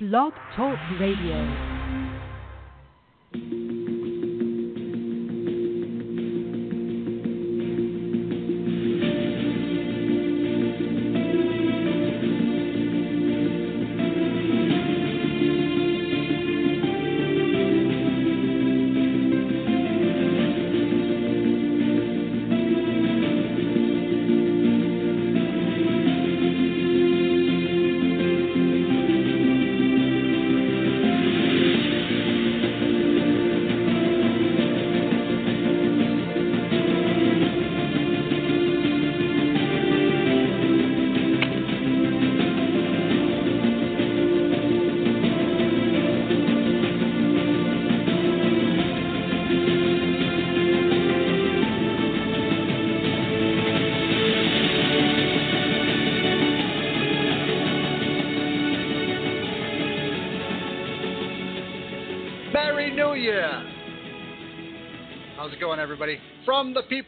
[0.00, 1.79] Blog Talk Radio.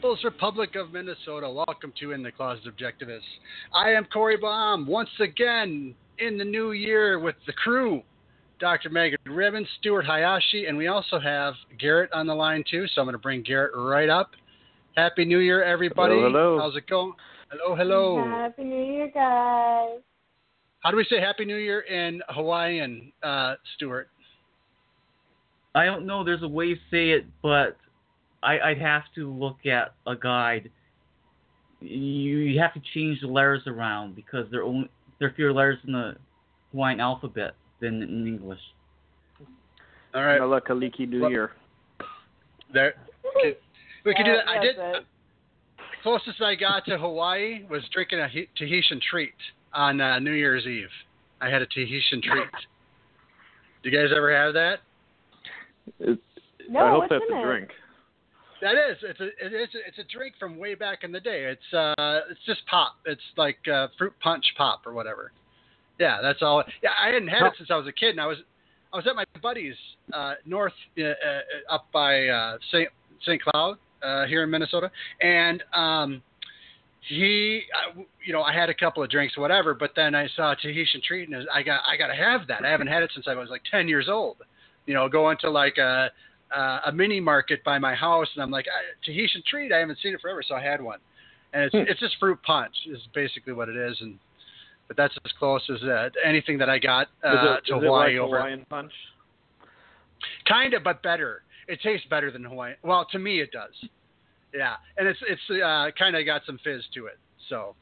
[0.03, 3.21] People's Republic of Minnesota, welcome to In the Closet Objectivists.
[3.73, 8.03] I am Corey Baum, once again in the new year with the crew
[8.59, 8.91] Dr.
[8.91, 12.85] Megan Ribbon, Stuart Hayashi, and we also have Garrett on the line, too.
[12.89, 14.33] So I'm going to bring Garrett right up.
[14.97, 16.17] Happy New Year, everybody.
[16.17, 16.59] Hello, hello.
[16.59, 17.13] How's it going?
[17.53, 18.25] Hello, hello.
[18.29, 20.01] Happy New Year, guys.
[20.81, 24.09] How do we say Happy New Year in Hawaiian, uh, Stuart?
[25.77, 26.25] I don't know.
[26.25, 27.77] There's a way to say it, but
[28.43, 30.71] I, I'd have to look at a guide.
[31.81, 31.89] You,
[32.39, 35.79] you have to change the letters around because there are only there are fewer letters
[35.87, 36.17] in the
[36.73, 38.61] Hawaiian alphabet than in English.
[40.15, 40.39] All right.
[40.41, 41.53] Mela Kaliki New Well- Year.
[42.73, 42.95] There.
[43.37, 43.57] Okay.
[44.05, 44.49] We can do that.
[44.49, 44.77] I did.
[44.79, 45.05] it.
[46.03, 49.35] Closest I got to Hawaii was drinking a He- Tahitian treat
[49.73, 50.89] on uh, New Year's Eve.
[51.41, 52.49] I had a Tahitian treat.
[53.83, 54.79] Do you guys ever have that?
[56.01, 56.19] It,
[56.69, 57.45] No, I hope what's that's in a it?
[57.45, 57.71] drink.
[58.63, 58.97] That is.
[59.03, 59.27] It's a.
[59.45, 59.69] It is.
[59.75, 61.45] a, It's a drink from way back in the day.
[61.45, 62.21] It's uh.
[62.31, 62.95] It's just pop.
[63.05, 65.33] It's like uh, fruit punch pop or whatever.
[65.99, 66.63] Yeah, that's all.
[66.83, 68.39] Yeah, I hadn't had it since I was a kid, and I was,
[68.93, 69.75] I was at my buddy's
[70.13, 72.89] uh, north uh, uh, up by uh, Saint
[73.27, 74.91] Saint Cloud uh, here in Minnesota,
[75.21, 76.23] and um,
[77.09, 77.63] he,
[77.97, 80.57] uh, you know, I had a couple of drinks, whatever, but then I saw a
[80.57, 82.65] Tahitian treat, and I got, I got to have that.
[82.65, 84.37] I haven't had it since I was like ten years old.
[84.87, 86.11] You know, going to like a
[86.57, 89.73] uh, a mini market by my house, and I'm like "I- Tahitian treat.
[89.73, 90.99] I haven't seen it forever, so I had one,
[91.53, 94.19] and it's it's just fruit punch is basically what it is, and
[94.89, 98.17] but that's as close as uh, anything that I got uh, it, to is Hawaii
[98.17, 98.37] it like over.
[98.39, 98.93] Hawaiian punch?
[100.49, 101.43] Kind of, but better.
[101.69, 102.77] It tastes better than Hawaiian.
[102.83, 103.73] Well, to me, it does.
[104.55, 107.19] Yeah, and it's it's uh, kind of got some fizz to it.
[107.49, 107.75] So,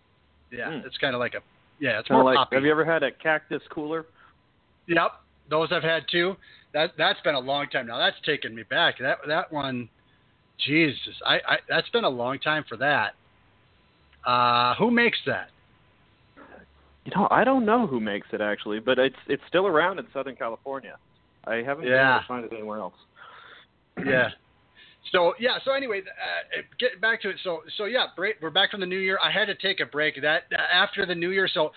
[0.52, 0.86] yeah, Mm.
[0.86, 1.40] it's kind of like a
[1.80, 2.56] yeah, it's Kinda more like, poppy.
[2.56, 4.06] have you ever had a cactus cooler?
[4.86, 5.12] Yep,
[5.48, 6.36] those I've had too.
[6.72, 7.98] That that's been a long time now.
[7.98, 8.96] That's taken me back.
[9.00, 9.88] That that one,
[10.58, 13.14] Jesus, I, I that's been a long time for that.
[14.24, 15.50] Uh, who makes that?
[17.04, 20.06] You know, I don't know who makes it actually, but it's it's still around in
[20.12, 20.96] Southern California.
[21.44, 22.12] I haven't been Yeah.
[22.12, 22.94] able to find it anywhere else.
[24.04, 24.30] Yeah.
[25.12, 25.58] So yeah.
[25.64, 27.36] So anyway, uh, get back to it.
[27.42, 29.18] So so yeah, break, we're back from the new year.
[29.24, 30.20] I had to take a break.
[30.20, 30.42] That
[30.72, 31.48] after the new year.
[31.52, 31.72] So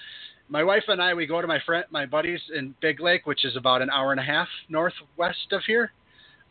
[0.50, 3.46] my wife and I we go to my friend my buddies in Big Lake, which
[3.46, 5.92] is about an hour and a half northwest of here.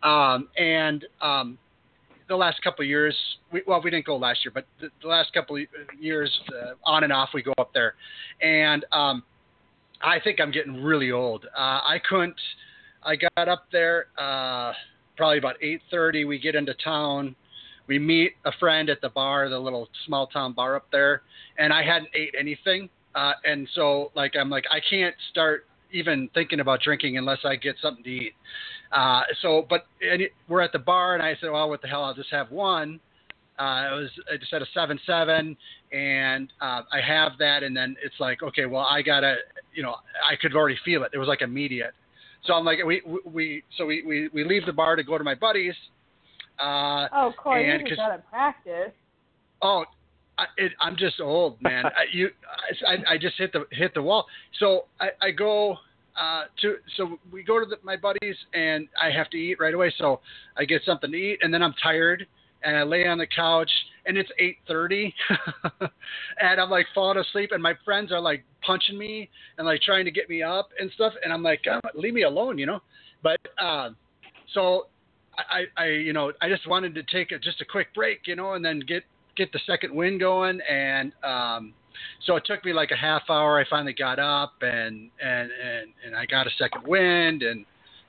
[0.03, 1.59] Um, and um,
[2.29, 3.15] the last couple years,
[3.53, 5.59] we, well, we didn't go last year, but the, the last couple
[6.01, 7.95] years, uh, on and off, we go up there.
[8.41, 9.23] And um,
[10.03, 11.45] I think I'm getting really old.
[11.57, 12.41] Uh, I couldn't.
[13.05, 14.73] I got up there uh,
[15.17, 16.27] probably about 8:30.
[16.27, 17.37] We get into town.
[17.87, 21.23] We meet a friend at the bar, the little small town bar up there,
[21.59, 22.89] and I hadn't ate anything.
[23.15, 27.57] Uh, and so, like, I'm like, I can't start even thinking about drinking unless I
[27.57, 28.33] get something to eat.
[28.91, 31.89] Uh, so, but and it, we're at the bar, and I said, well, what the
[31.89, 32.05] hell?
[32.05, 33.01] I'll just have one.
[33.59, 35.57] Uh, it was I just had a seven seven,
[35.93, 39.37] and uh, I have that, and then it's like, okay, well, I gotta,
[39.75, 39.95] you know,
[40.29, 41.11] I could already feel it.
[41.13, 41.93] It was like immediate.
[42.47, 45.17] So I'm like, we we- we so we we, we leave the bar to go
[45.19, 45.75] to my buddies.
[46.59, 48.93] Uh, Oh, Corey, And you just got to practice.
[49.61, 49.85] Oh,
[50.43, 51.87] I, it, I'm just old, man.
[51.87, 52.31] I, you,
[52.87, 54.27] I, I just hit the hit the wall.
[54.59, 55.77] So I, I go
[56.21, 59.75] uh, to so we go to the, my buddies and I have to eat right
[59.75, 59.93] away.
[59.99, 60.21] So
[60.57, 62.27] I get something to eat and then I'm tired
[62.65, 63.71] and I lay on the couch
[64.07, 64.31] and it's
[64.69, 65.13] 8:30
[66.41, 70.05] and I'm like falling asleep and my friends are like punching me and like trying
[70.05, 72.81] to get me up and stuff and I'm like, "God, leave me alone, you know.
[73.23, 73.91] But uh,
[74.55, 74.87] so
[75.39, 78.37] I, I, you know, I just wanted to take a, just a quick break, you
[78.37, 79.05] know, and then get
[79.37, 80.61] get the second wind going.
[80.69, 81.73] And um,
[82.25, 83.59] so it took me like a half hour.
[83.59, 87.65] I finally got up and and and and I got a second wind and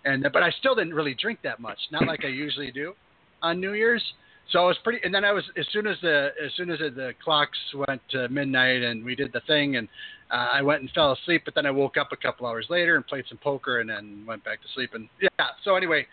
[0.06, 2.94] and but I still didn't really drink that much, not like I usually do
[3.42, 4.04] on New Year's.
[4.52, 6.80] So I was pretty, and then I was as soon as the as soon as
[6.80, 9.88] the clocks went to midnight and we did the thing, and
[10.32, 11.44] uh, I went and fell asleep.
[11.46, 14.26] But then I woke up a couple hours later and played some poker, and then
[14.28, 14.92] went back to sleep.
[14.94, 15.30] And yeah,
[15.64, 16.06] so anyway,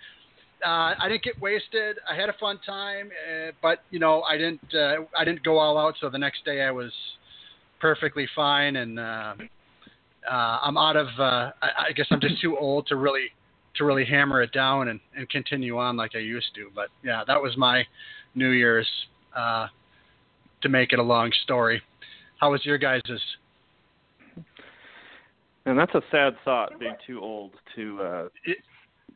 [0.65, 1.99] uh, I didn't get wasted.
[2.11, 5.59] I had a fun time, uh, but you know I didn't uh, I didn't go
[5.59, 5.95] all out.
[6.01, 6.93] So the next day I was
[7.81, 9.35] perfectly fine, and uh,
[10.31, 11.09] uh, I'm out of.
[11.19, 13.29] Uh, I, I guess I'm just too old to really
[13.77, 16.71] to really hammer it down and, and continue on like I used to.
[16.75, 17.85] But yeah, that was my
[18.35, 18.89] New Year's.
[19.35, 19.69] Uh,
[20.63, 21.83] to make it a long story,
[22.39, 23.21] how was your guys's?
[25.67, 28.29] And that's a sad thought, being too old to uh,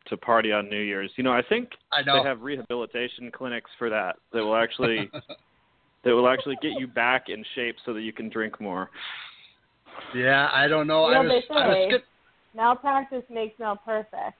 [0.06, 1.10] to party on New Year's.
[1.16, 2.22] You know, I think I know.
[2.22, 5.10] they have rehabilitation clinics for that that will actually
[6.04, 8.90] that will actually get you back in shape so that you can drink more.
[10.14, 11.08] Yeah, I don't know.
[11.08, 12.02] You know, I was, they I was say- good.
[12.56, 14.34] Malpractice makes malperfect.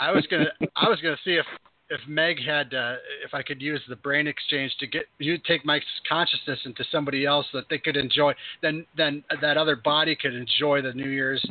[0.00, 0.46] I was gonna
[0.76, 1.46] I was gonna see if
[1.90, 5.64] if Meg had uh, if I could use the brain exchange to get you take
[5.64, 8.32] my consciousness into somebody else that they could enjoy
[8.62, 11.44] then then that other body could enjoy the New Year's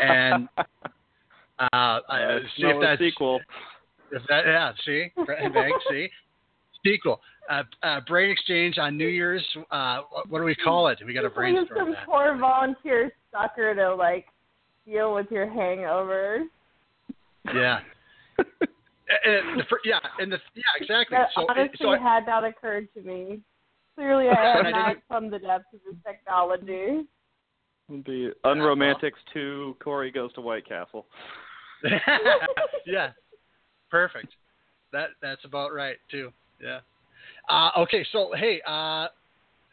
[0.00, 0.48] and
[1.60, 1.64] uh,
[2.08, 3.40] Uh, see no if that's sequel.
[4.12, 5.08] if that yeah see
[5.52, 6.08] Meg see
[6.84, 7.20] sequel
[7.50, 11.12] uh, uh, brain exchange on New Year's uh, what, what do we call it we
[11.14, 14.26] got to Just leave brainstorm some that poor volunteer sucker to like
[14.86, 16.44] deal with your hangovers.
[17.54, 17.80] yeah.
[18.38, 21.16] And the, yeah, and the yeah, exactly.
[21.16, 23.40] That So, it- honestly so I, had not occurred to me.
[23.94, 27.06] Clearly, I have not didn't- come to the depths of this technology.
[27.88, 31.06] It'll be Unromantics 2, Corey Goes to White Castle.
[32.86, 33.10] yeah,
[33.90, 34.34] perfect.
[34.92, 36.32] That that's about right too.
[36.60, 36.80] Yeah.
[37.48, 38.70] Uh, okay, so hey, uh,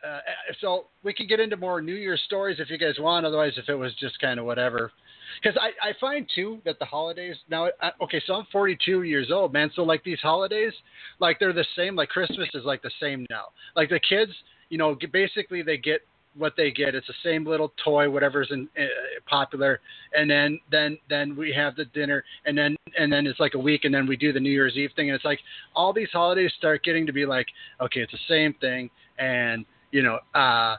[0.06, 0.20] uh,
[0.62, 3.26] so we can get into more New Year's stories if you guys want.
[3.26, 4.92] Otherwise, if it was just kind of whatever,
[5.42, 7.70] because I, I find too that the holidays now.
[7.82, 9.72] I, okay, so I'm 42 years old, man.
[9.76, 10.74] So like these holidays,
[11.20, 11.96] like they're the same.
[11.96, 13.46] Like Christmas is like the same now.
[13.76, 14.32] Like the kids,
[14.70, 16.02] you know, basically they get
[16.38, 16.96] what they get.
[16.96, 18.84] It's the same little toy, whatever's in, uh,
[19.28, 19.80] popular,
[20.14, 23.60] and then then then we have the dinner, and then and then it's like a
[23.60, 25.40] week, and then we do the New Year's Eve thing, and it's like
[25.76, 27.48] all these holidays start getting to be like,
[27.82, 30.76] okay, it's the same thing, and you know, uh,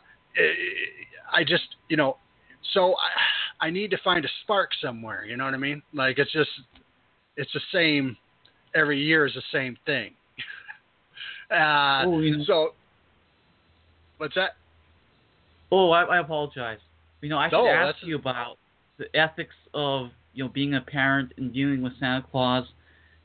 [1.33, 2.19] I just you know,
[2.75, 5.25] so I I need to find a spark somewhere.
[5.25, 5.83] You know what I mean?
[5.93, 6.51] Like it's just
[7.37, 8.17] it's the same
[8.75, 10.13] every year is the same thing.
[11.51, 12.75] uh, Oh, so
[14.19, 14.57] what's that?
[15.73, 16.79] Oh, I, I apologize.
[17.21, 18.57] You know, I should No, ask you about
[18.99, 22.67] the ethics of you know being a parent and dealing with Santa Claus,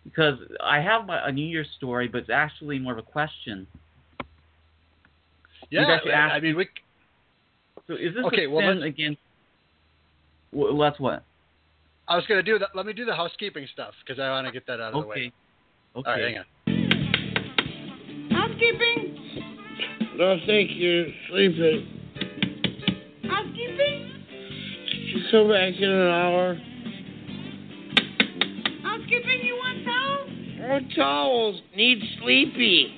[0.04, 3.68] because I have my, a New Year's story, but it's actually more of a question.
[5.70, 6.68] Yeah, guys should ask- I mean we.
[7.88, 9.20] So is this Okay, a well, sin let's- against?
[10.52, 11.24] Well, that's what.
[12.08, 12.70] I was gonna do that.
[12.76, 15.08] Let me do the housekeeping stuff because I want to get that out of the
[15.08, 15.16] way.
[15.16, 15.32] Okay.
[15.96, 16.10] Okay.
[16.10, 16.46] All right, hang on.
[18.32, 19.18] Housekeeping?
[20.18, 21.12] No, thank you.
[21.30, 22.00] Sleeping.
[23.31, 24.12] Housekeeping?
[24.89, 26.56] Could you come back in an hour?
[28.83, 30.30] Housekeeping, you want towels?
[30.63, 31.62] Oh, towels.
[31.75, 32.94] Need sleepy.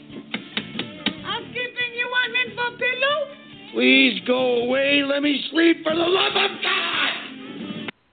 [1.24, 3.44] Housekeeping, you want mint for pillow?
[3.74, 5.04] Please go away.
[5.04, 7.10] Let me sleep for the love of God.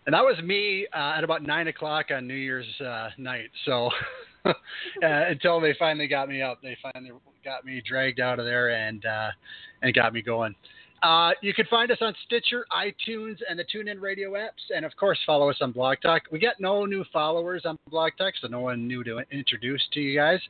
[0.04, 3.50] And that was me uh, at about nine o'clock on New Year's uh, night.
[3.64, 3.88] So
[4.44, 4.52] uh,
[5.02, 7.12] until they finally got me up, they finally
[7.44, 9.28] got me dragged out of there and uh,
[9.82, 10.54] and got me going.
[11.02, 14.94] Uh, you can find us on Stitcher, iTunes, and the TuneIn Radio apps, and of
[14.96, 16.22] course follow us on Blog Talk.
[16.30, 20.00] We got no new followers on Blog Talk, so no one new to introduce to
[20.00, 20.40] you guys.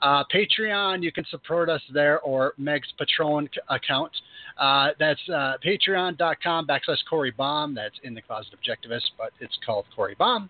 [0.00, 4.12] Uh, Patreon, you can support us there, or Meg's Patreon account.
[4.56, 7.34] Uh, that's uh, patreon.com backslash Corey.
[7.38, 10.48] That's in the Closet Objectivist, but it's called Corey Baum.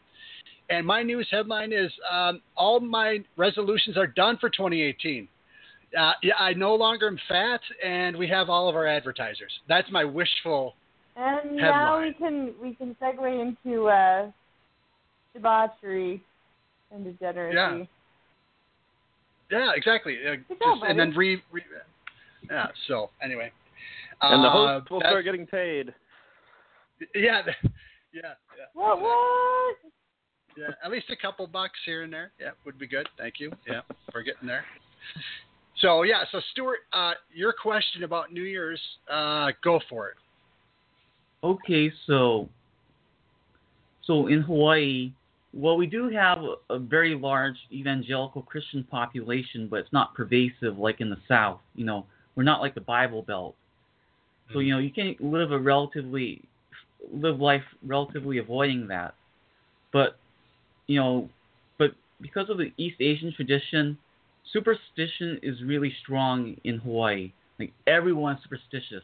[0.69, 5.27] And my news headline is um, all my resolutions are done for 2018.
[5.99, 9.53] Uh, yeah, I no longer am fat, and we have all of our advertisers.
[9.69, 10.75] That's my wishful.
[11.17, 14.31] And now we can we can segue into uh,
[15.35, 16.23] debauchery
[16.93, 17.57] and degeneracy.
[17.57, 17.85] Yeah.
[19.51, 20.17] Yeah, exactly.
[20.25, 21.63] Uh, Good just, job, and then re, re.
[22.49, 22.69] Yeah.
[22.87, 23.51] So anyway.
[24.23, 25.95] And the Uh, host will start getting paid.
[27.15, 27.43] Yeah.
[28.13, 28.23] Yeah.
[28.59, 28.65] Yeah.
[28.73, 29.77] What what?
[30.57, 32.33] Yeah, at least a couple bucks here and there.
[32.41, 33.09] Yeah, would be good.
[33.17, 33.53] Thank you.
[33.69, 33.83] Yeah,
[34.13, 34.65] we're getting there.
[35.81, 40.17] So yeah, so Stuart, uh, your question about New Year's, uh, go for it.
[41.43, 42.49] Okay, so
[44.07, 45.13] so in Hawaii,
[45.55, 50.79] well, we do have a, a very large evangelical Christian population, but it's not pervasive
[50.79, 51.61] like in the South.
[51.75, 52.07] You know,
[52.37, 53.55] we're not like the Bible Belt.
[54.53, 56.43] So you know you can live a relatively
[57.13, 59.15] live life relatively avoiding that.
[59.93, 60.19] But
[60.87, 61.29] you know,
[61.79, 63.97] but because of the East Asian tradition,
[64.53, 67.33] superstition is really strong in Hawaii.
[67.59, 69.03] Like everyone's superstitious.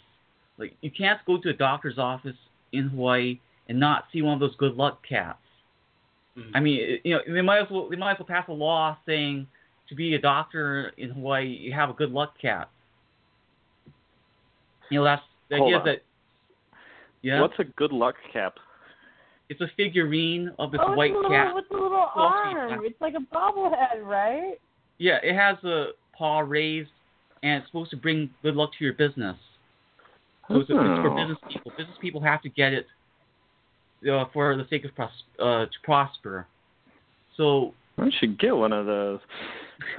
[0.59, 2.37] Like you can't go to a doctor's office
[2.73, 3.39] in Hawaii
[3.69, 5.39] and not see one of those good luck cats.
[6.37, 6.51] Mhm.
[6.55, 8.53] I mean, it- you know, they might as well they might as well pass a
[8.53, 9.47] law saying
[9.89, 12.69] to be a doctor in Hawaii, you have a good luck cat.
[14.91, 15.85] You know, that's the Hold idea on.
[15.87, 16.03] that.
[17.23, 18.59] Yeah, What's a good luck cap?
[19.49, 21.55] it's a figurine of this oh, it's white a little, cat.
[21.55, 22.69] with the little arm.
[22.71, 22.79] yeah.
[22.83, 24.55] It's like a bobblehead, right?
[24.99, 26.91] Yeah, it has a paw raised,
[27.43, 29.37] and it's supposed to bring good luck to your business.
[30.49, 31.17] So it's, it's for Oh.
[31.17, 31.73] business people.
[31.77, 32.87] Business people have to get it
[34.11, 36.47] uh, for the sake of pros- uh, to prosper.
[37.37, 39.21] So I should get one of those.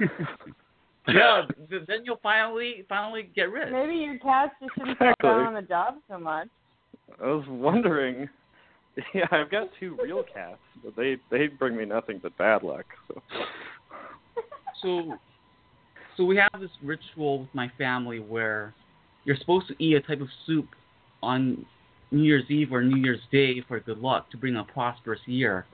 [1.08, 3.68] yeah, then you'll finally finally get rich.
[3.70, 5.30] Maybe your cats just shouldn't fall Exactly.
[5.30, 6.48] down on the job so much.
[7.22, 8.28] I was wondering.
[9.14, 12.84] Yeah, I've got two real cats, but they they bring me nothing but bad luck.
[13.06, 13.22] So.
[14.82, 15.14] So,
[16.16, 18.74] so we have this ritual with my family where
[19.24, 20.68] you're supposed to eat a type of soup
[21.22, 21.64] on
[22.10, 25.66] New Year's Eve or New Year's Day for good luck to bring a prosperous year.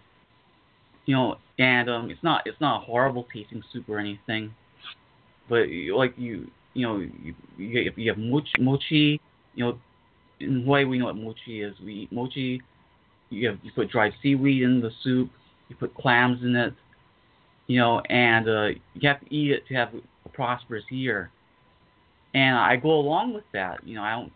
[1.07, 4.55] You know, and um, it's not it's not a horrible tasting soup or anything,
[5.49, 9.21] but like you you know you you you have mochi, mochi.
[9.55, 9.79] You know,
[10.41, 11.75] in Hawaii we know what mochi is.
[11.85, 12.63] We eat mochi.
[13.29, 15.31] You have you put dried seaweed in the soup.
[15.69, 16.73] You put clams in it
[17.67, 19.91] you know, and uh, you have to eat it to have
[20.25, 21.31] a prosperous year.
[22.35, 23.87] And I go along with that.
[23.87, 24.33] You know, I don't,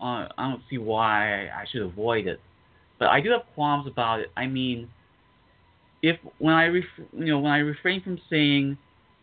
[0.00, 2.40] uh, I don't see why I should avoid it,
[2.98, 4.30] but I do have qualms about it.
[4.36, 4.88] I mean,
[6.02, 8.78] if when I ref, you know, when I refrain from saying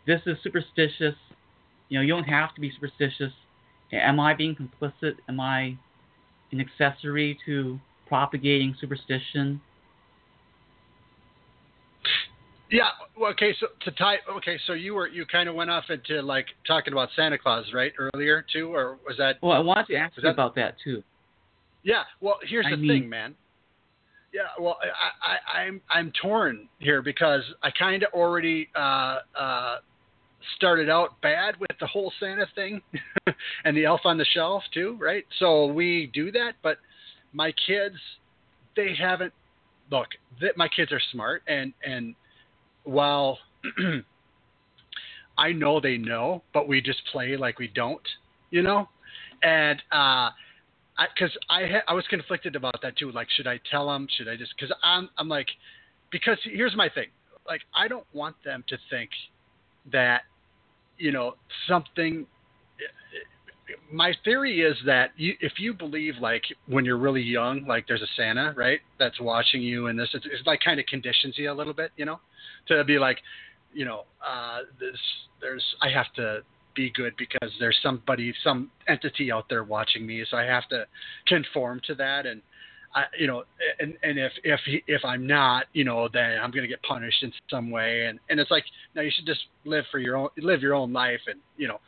[0.06, 1.16] this is superstitious,
[1.90, 3.34] you know, you don't have to be superstitious.
[3.92, 5.16] Am I being complicit?
[5.30, 5.78] Am I
[6.52, 9.62] an accessory to propagating superstition?
[12.70, 12.90] Yeah.
[13.18, 13.56] Well, okay.
[13.60, 14.18] So to tie.
[14.38, 14.60] Okay.
[14.68, 17.94] So you were you kind of went off into like talking about Santa Claus, right?
[17.98, 19.38] Earlier too, or was that?
[19.42, 21.04] Well, I wanted to ask that- about that too.
[21.84, 22.04] Yeah.
[22.20, 23.36] Well, here's I the mean- thing, man.
[24.34, 24.42] Yeah.
[24.60, 29.78] Well, I, I I'm I'm torn here because I kind of already uh uh
[30.58, 32.82] started out bad with the whole Santa thing
[33.66, 35.26] and the elf on the shelf too, right?
[35.40, 36.78] So we do that, but
[37.34, 37.96] my kids
[38.76, 39.34] they haven't
[39.90, 40.08] look,
[40.42, 42.14] that my kids are smart and and
[42.88, 43.40] while
[45.38, 48.08] I know they know, but we just play like we don't,
[48.50, 48.90] you know?
[49.44, 50.30] And uh
[51.16, 53.12] because I, ha- I was conflicted about that too.
[53.12, 54.08] Like, should I tell them?
[54.18, 54.54] Should I just?
[54.58, 55.48] Because I'm I'm like,
[56.12, 57.08] because here's my thing.
[57.48, 59.10] Like, I don't want them to think
[59.92, 60.22] that,
[60.98, 61.36] you know,
[61.68, 62.26] something.
[63.92, 68.02] My theory is that you, if you believe like when you're really young, like there's
[68.02, 71.52] a Santa, right, that's watching you, and this it's, it's like kind of conditions you
[71.52, 72.20] a little bit, you know,
[72.68, 73.20] to be like,
[73.74, 75.00] you know, uh, this
[75.42, 76.42] there's I have to
[76.76, 80.86] be good because there's somebody, some entity out there watching me, so I have to
[81.28, 82.26] conform to that.
[82.26, 82.42] And
[82.96, 83.44] I, you know,
[83.80, 87.34] and and if if if I'm not, you know, then I'm gonna get punished in
[87.50, 88.06] some way.
[88.06, 88.64] And and it's like,
[88.96, 91.80] no, you should just live for your own, live your own life, and you know,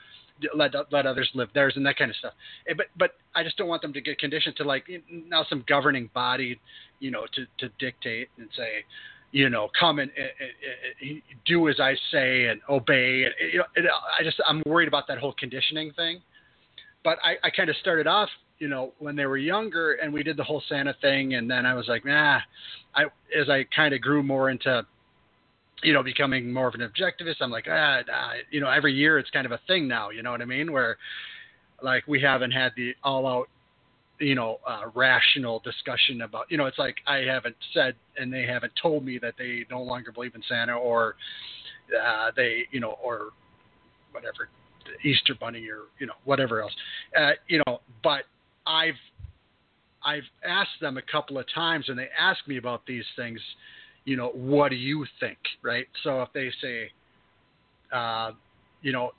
[0.55, 2.33] let let others live theirs and that kind of stuff.
[2.75, 6.09] But but I just don't want them to get conditioned to like now some governing
[6.13, 6.59] body,
[6.99, 8.83] you know, to to dictate and say,
[9.31, 10.29] you know, come and, and,
[11.01, 13.25] and, do as I say and obey.
[13.25, 16.21] And, you know, and I just I'm worried about that whole conditioning thing.
[17.03, 20.23] But I, I kind of started off, you know, when they were younger, and we
[20.23, 22.39] did the whole Santa thing, and then I was like, nah.
[22.95, 23.03] I
[23.39, 24.85] as I kind of grew more into,
[25.83, 28.33] you know, becoming more of an objectivist, I'm like, ah, nah.
[28.49, 30.09] you know, every year it's kind of a thing now.
[30.09, 30.71] You know what I mean?
[30.71, 30.97] Where
[31.81, 33.47] like we haven't had the all out
[34.19, 38.45] you know, uh, rational discussion about, you know, it's like I haven't said and they
[38.45, 41.15] haven't told me that they no longer believe in Santa or
[41.97, 43.29] uh, they, you know, or
[44.11, 44.49] whatever,
[45.03, 46.73] Easter Bunny or you know whatever else,
[47.17, 47.79] uh, you know.
[48.03, 48.23] But
[48.65, 48.95] I've
[50.03, 53.39] I've asked them a couple of times and they ask me about these things.
[54.05, 55.85] You know, what do you think, right?
[56.03, 56.89] So if they say,
[57.91, 58.31] uh,
[58.81, 59.11] you know,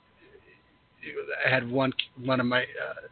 [1.45, 1.93] I had one
[2.23, 3.07] one of my uh,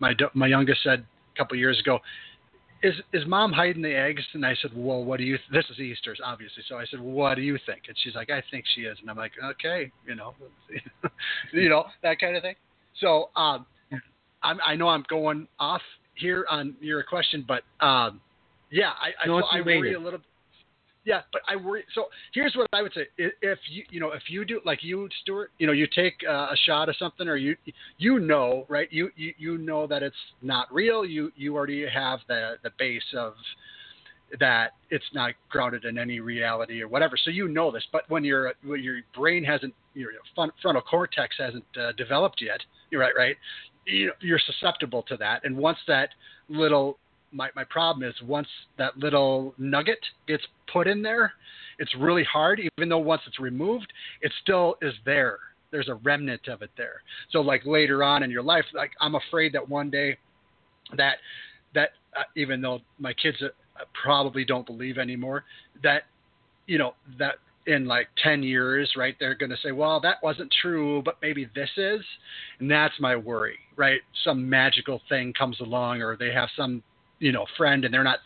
[0.00, 1.98] my my youngest said a couple of years ago,
[2.82, 5.38] "Is is mom hiding the eggs?" And I said, "Well, what do you?
[5.38, 8.14] Th- this is Easter's, obviously." So I said, well, "What do you think?" And she's
[8.14, 10.34] like, "I think she is." And I'm like, "Okay, you know,
[11.52, 12.56] you know that kind of thing."
[13.00, 13.66] So um,
[14.42, 15.82] I'm, I know I'm going off
[16.14, 18.20] here on your question, but um,
[18.70, 20.20] yeah, I, I, No, it's I worry a little.
[21.08, 21.84] Yeah, but I worry.
[21.94, 25.08] So here's what I would say: if you, you know, if you do like you,
[25.22, 27.56] Stuart, you know, you take uh, a shot of something, or you,
[27.96, 28.88] you know, right?
[28.92, 31.06] You, you, you know that it's not real.
[31.06, 33.32] You, you already have the the base of
[34.38, 37.16] that it's not grounded in any reality or whatever.
[37.16, 41.64] So you know this, but when your when your brain hasn't, your frontal cortex hasn't
[41.80, 42.60] uh, developed yet,
[42.90, 43.36] you're right, right?
[43.86, 46.10] You, you're susceptible to that, and once that
[46.50, 46.98] little
[47.32, 50.42] my, my problem is once that little nugget gets
[50.72, 51.32] put in there,
[51.78, 52.60] it's really hard.
[52.76, 53.92] Even though once it's removed,
[54.22, 55.38] it still is there.
[55.70, 57.02] There's a remnant of it there.
[57.30, 60.16] So like later on in your life, like I'm afraid that one day
[60.96, 61.16] that
[61.74, 63.48] that uh, even though my kids uh,
[64.02, 65.44] probably don't believe anymore,
[65.82, 66.04] that
[66.66, 67.34] you know that
[67.68, 71.46] in like 10 years, right, they're going to say, well, that wasn't true, but maybe
[71.54, 72.00] this is.
[72.60, 74.00] And that's my worry, right?
[74.24, 76.82] Some magical thing comes along or they have some
[77.18, 78.18] you know friend and they're not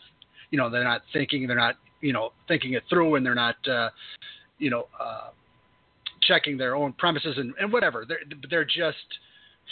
[0.51, 3.55] you know they're not thinking they're not you know thinking it through and they're not
[3.67, 3.89] uh
[4.59, 5.29] you know uh
[6.21, 8.19] checking their own premises and, and whatever they're
[8.49, 8.97] they're just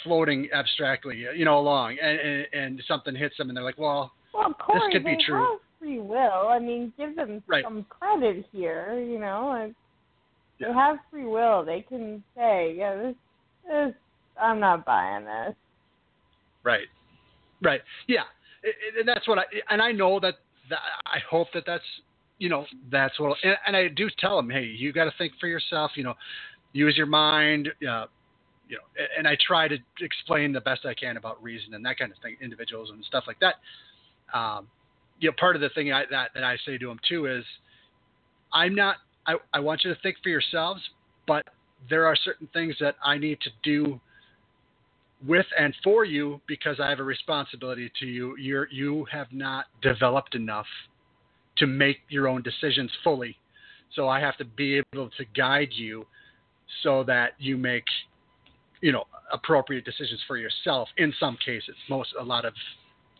[0.04, 4.12] floating abstractly you know along and, and and something hits them and they're like well
[4.34, 5.58] Well, Corey, could be true.
[5.78, 6.48] free will.
[6.48, 7.64] I mean, give them Right.
[7.64, 8.98] some credit here.
[8.98, 9.74] You know, like,
[10.58, 10.74] they Yeah.
[10.74, 11.64] have free will.
[11.64, 13.16] They can say, "Yeah, this,
[13.68, 13.94] this,
[14.40, 15.54] I'm not buying this."
[16.64, 16.86] right
[17.60, 18.22] right yeah
[18.98, 20.34] and that's what i and i know that,
[20.70, 21.84] that i hope that that's
[22.38, 25.32] you know that's what and, and i do tell them hey you got to think
[25.40, 26.14] for yourself you know
[26.72, 28.06] use your mind uh,
[28.68, 31.98] you know and i try to explain the best i can about reason and that
[31.98, 33.56] kind of thing individuals and stuff like that.
[34.36, 34.68] Um
[35.22, 37.44] you know part of the thing I, that that i say to them too is
[38.52, 40.82] i'm not I, I want you to think for yourselves
[41.26, 41.46] but
[41.88, 44.00] there are certain things that i need to do
[45.26, 48.36] with and for you because I have a responsibility to you.
[48.36, 50.66] You're you have not developed enough
[51.58, 53.36] to make your own decisions fully.
[53.94, 56.06] So I have to be able to guide you
[56.82, 57.84] so that you make
[58.80, 61.74] you know appropriate decisions for yourself in some cases.
[61.88, 62.54] Most a lot of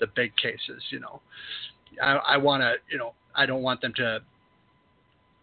[0.00, 1.20] the big cases, you know.
[2.02, 4.20] I, I want to, you know, I don't want them to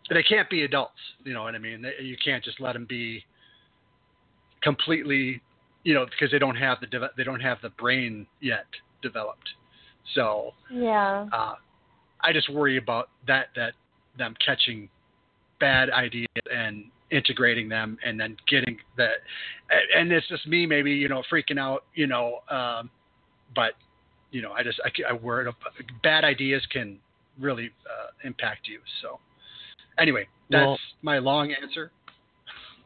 [0.10, 1.84] they can't be adults, you know what I mean?
[1.84, 3.24] They, you can't just let them be
[4.62, 5.42] completely
[5.84, 8.66] you know because they don't have the deve- they don't have the brain yet
[9.02, 9.50] developed.
[10.16, 11.28] So Yeah.
[11.32, 11.56] uh,
[12.22, 13.74] i just worry about that that
[14.18, 14.90] them catching
[15.60, 19.18] bad ideas and integrating them and then getting that
[19.70, 22.90] and, and it's just me maybe you know freaking out you know um,
[23.56, 23.74] but
[24.32, 25.50] you know i just i, I worry
[26.04, 27.00] bad ideas can
[27.40, 29.20] really uh, impact you so.
[29.98, 31.92] Anyway that's Well- my long answer.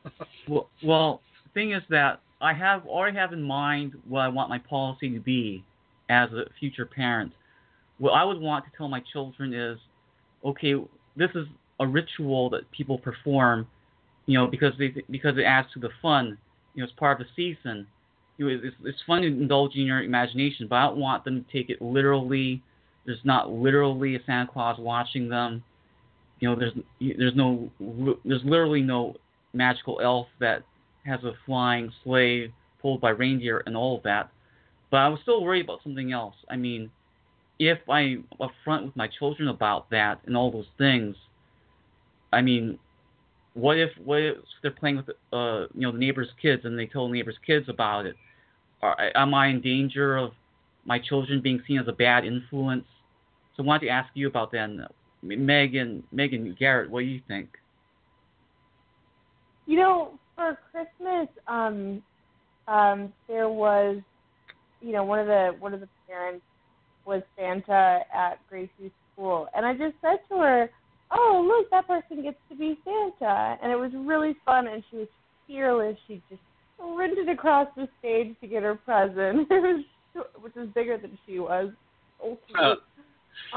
[0.50, 4.50] Well, well, the thing is that I have already have in mind what I want
[4.50, 5.64] my policy to be
[6.10, 7.32] as a future parent.
[8.00, 9.80] What I would want to tell my children is,
[10.44, 10.76] okay,
[11.16, 11.48] this is
[11.80, 13.66] a ritual that people perform,
[14.26, 16.38] you know, because they because it adds to the fun.
[16.76, 17.88] You know, it's part of the season.
[18.38, 21.46] You know, it's, it's fun to indulge in your imagination, but I don't want them
[21.46, 22.62] to take it literally.
[23.06, 25.64] There's not literally a Santa Claus watching them.
[26.40, 27.72] You know, there's there's no
[28.26, 29.16] there's literally no
[29.54, 30.64] magical elf that
[31.06, 34.30] has a flying sleigh pulled by reindeer and all of that.
[34.92, 36.36] But I was still worried about something else.
[36.50, 36.92] I mean,
[37.60, 41.16] if I'm upfront with my children about that and all those things,
[42.32, 42.78] I mean,
[43.54, 46.88] what if what if they're playing with uh you know the neighbor's kids and they
[46.88, 48.16] tell the neighbor's kids about it?
[48.82, 50.32] Are, am I in danger of
[50.86, 52.86] my children being seen as a bad influence?
[53.56, 54.70] So I wanted to ask you about that.
[55.22, 57.50] Megan, Megan Garrett, what do you think?
[59.66, 62.02] You know, for Christmas, um,
[62.68, 63.98] um, there was,
[64.82, 66.44] you know, one of the one of the parents
[67.06, 70.70] was Santa at Gracie's school, and I just said to her,
[71.12, 74.98] "Oh, look, that person gets to be Santa," and it was really fun, and she
[74.98, 75.08] was
[75.48, 75.98] fearless.
[76.08, 76.42] She just
[76.78, 81.18] sprinted across the stage to get her present, it was so- which was bigger than
[81.26, 81.72] she was.
[82.22, 82.60] Cute.
[82.60, 82.76] Uh,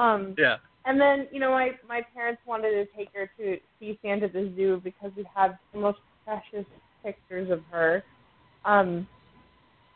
[0.00, 3.98] um, yeah and then, you know, my my parents wanted to take her to see
[4.02, 6.66] Santa at the zoo because we had the most precious
[7.04, 8.02] pictures of her.
[8.64, 9.06] Um,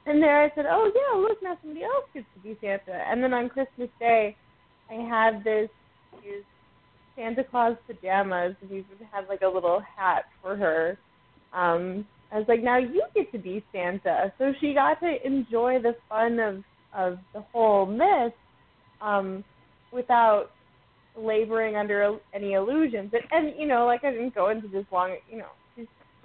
[0.06, 3.22] and there I said, "Oh yeah, look now somebody else gets to be Santa." And
[3.22, 4.36] then on Christmas Day,
[4.90, 5.68] I had this
[6.22, 6.44] these
[7.16, 10.98] Santa Claus pajamas, and he had like a little hat for her.
[11.52, 15.80] Um, I was like, "Now you get to be Santa," so she got to enjoy
[15.82, 16.64] the fun of
[16.94, 18.32] of the whole myth
[19.00, 19.44] um,
[19.92, 20.50] without
[21.16, 23.12] laboring under any illusions.
[23.12, 25.14] And, and you know, like I didn't go into this long.
[25.30, 25.50] You know,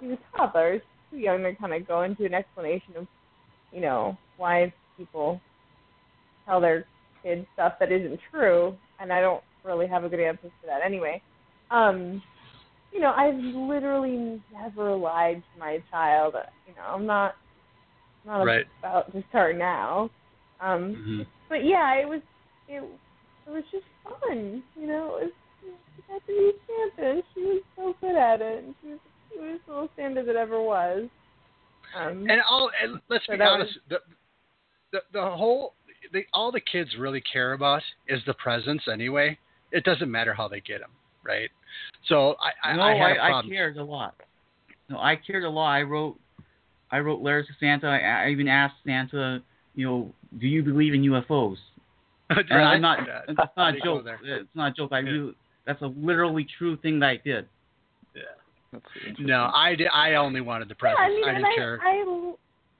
[0.00, 0.74] she's she's a toddler.
[0.74, 3.06] She's too young to kind of go into an explanation of,
[3.72, 5.40] you know, why people
[6.46, 6.86] tell their
[7.22, 8.76] kids stuff that isn't true.
[8.98, 11.22] And I don't really have a good answer for that anyway.
[11.70, 12.22] um,
[12.92, 16.34] you know, I've literally never lied to my child.
[16.66, 17.34] You know, I'm not
[18.24, 18.66] not Right.
[18.78, 20.08] about to start now.
[20.60, 21.26] Um, Mhm.
[21.48, 22.22] but yeah, it was
[22.68, 22.82] it
[23.46, 24.62] it was just fun.
[24.76, 25.32] You know, it was
[25.96, 29.00] she got to be Santa, and she was so good at it, and she was
[29.32, 31.08] she was the little Santa that ever was.
[31.96, 33.98] Um, And all and let's So be that honest, the,
[34.92, 35.74] the the whole
[36.12, 39.38] the, all the kids really care about is the presents anyway.
[39.72, 40.90] It doesn't matter how they get them,
[41.24, 41.50] right?
[42.08, 43.52] So I I, no, I had a I, problem.
[43.52, 44.14] cared a lot.
[44.88, 45.70] No, I cared a lot.
[45.70, 46.16] I wrote,
[46.90, 47.88] I wrote letters to Santa.
[47.88, 49.42] I, I even asked Santa,
[49.74, 51.56] you know, do you believe in UFOs?
[52.30, 53.06] And I'm not.
[53.06, 54.18] Yeah, It's not how a do you go joke.
[54.24, 54.92] It's not a joke.
[54.92, 55.10] I Yeah.
[55.10, 55.34] really.
[55.66, 57.46] That's a literally true thing that I did.
[58.14, 58.22] Yeah.
[58.82, 59.26] That's interesting.
[59.26, 59.88] No, I did.
[59.92, 61.02] I only wanted the yeah, presents.
[61.02, 61.80] I mean, didn't and I, care.
[61.82, 62.32] I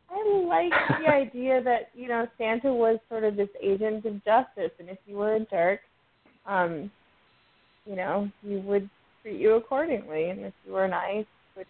[0.09, 4.71] I like the idea that you know Santa was sort of this agent of justice,
[4.79, 5.81] and if you were a jerk,
[6.47, 6.91] um,
[7.87, 8.89] you know, he would
[9.23, 11.69] treat you accordingly, and if you were nice, which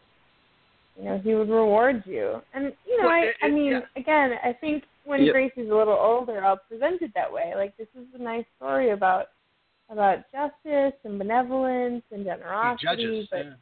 [0.99, 2.41] you know, he would reward you.
[2.55, 3.81] And you know, Well, I it- I mean, yeah.
[3.97, 5.33] again, I think when Yep.
[5.35, 7.53] Gracie's a little older, I'll present it that way.
[7.55, 9.27] Like this is a nice story about
[9.89, 13.29] about justice and benevolence and He generosity, judges.
[13.31, 13.53] but yeah.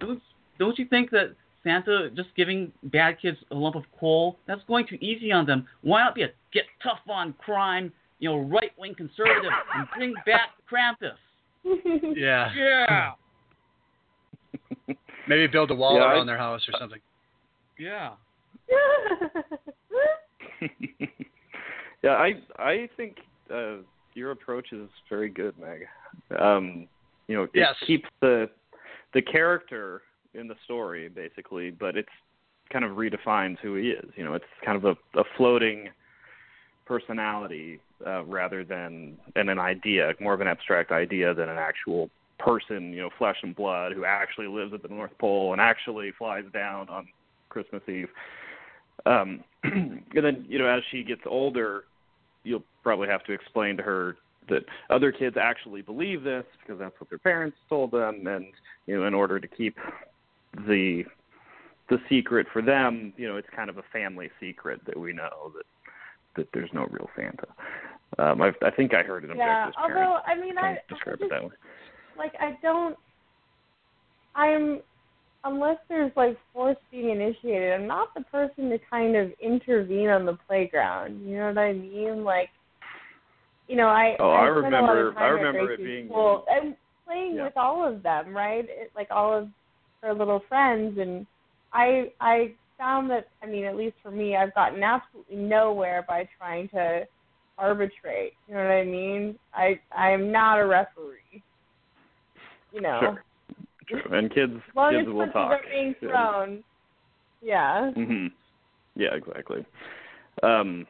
[0.00, 0.22] Don't,
[0.58, 4.86] don't you think that Santa just giving bad kids a lump of coal that's going
[4.86, 5.66] too easy on them?
[5.82, 10.14] Why not be a get tough on crime, you know, right wing conservative and bring
[10.26, 11.16] back Krampus?
[12.16, 12.50] Yeah.
[12.56, 13.12] Yeah,
[15.28, 16.98] Maybe build a wall Yeah, I- around their house or something.
[17.78, 18.10] yeah.
[22.02, 23.18] yeah, I I think
[23.52, 23.76] uh,
[24.14, 25.86] your approach is very good, Meg.
[26.40, 26.88] Um,
[27.28, 27.74] you know, it Yes.
[27.86, 28.50] keeps the
[29.14, 30.02] the character
[30.34, 32.08] in the story basically, but it's
[32.72, 34.08] kind of redefines who he is.
[34.16, 35.88] You know, it's kind of a, a floating
[36.86, 42.10] personality uh, rather than and an idea, more of an abstract idea than an actual
[42.38, 46.12] person, you know, flesh and blood who actually lives at the North Pole and actually
[46.18, 47.06] flies down on
[47.48, 48.08] Christmas Eve.
[49.06, 51.84] Um, and then, you know, as she gets older,
[52.44, 54.16] you'll probably have to explain to her
[54.48, 58.46] that other kids actually believe this because that's what their parents told them, and
[58.86, 59.76] you know, in order to keep
[60.66, 61.04] the
[61.88, 65.52] the secret for them, you know, it's kind of a family secret that we know
[65.54, 65.66] that
[66.36, 67.46] that there's no real Santa.
[68.18, 69.70] Um, I, I think I heard it yeah.
[69.80, 71.50] Although I mean, I, of I describe just, it that way.
[72.16, 72.96] like I don't.
[74.34, 74.80] I'm
[75.44, 77.72] unless there's like force being initiated.
[77.72, 81.28] I'm not the person to kind of intervene on the playground.
[81.28, 82.24] You know what I mean?
[82.24, 82.50] Like,
[83.68, 84.16] you know, I.
[84.18, 87.44] Oh, I spent a lot of remember- I remember it being- school and playing Yeah.
[87.44, 88.64] with all of them, right?
[88.68, 89.48] It, like all of
[90.02, 91.26] her little friends, and
[91.72, 96.28] I I found that I mean, at least for me, I've gotten absolutely nowhere by
[96.38, 97.06] trying to
[97.58, 98.34] arbitrate.
[98.48, 99.38] You know what I mean?
[99.54, 101.42] I I'm not a referee.
[102.72, 103.24] You know, Sure.
[103.88, 104.16] True.
[104.16, 105.52] And kids long kids will talk.
[105.52, 106.08] are being Yeah.
[106.08, 106.64] thrown.
[107.42, 107.90] Yeah.
[107.92, 108.26] hmm
[108.94, 109.64] Yeah, exactly.
[110.42, 110.86] Um,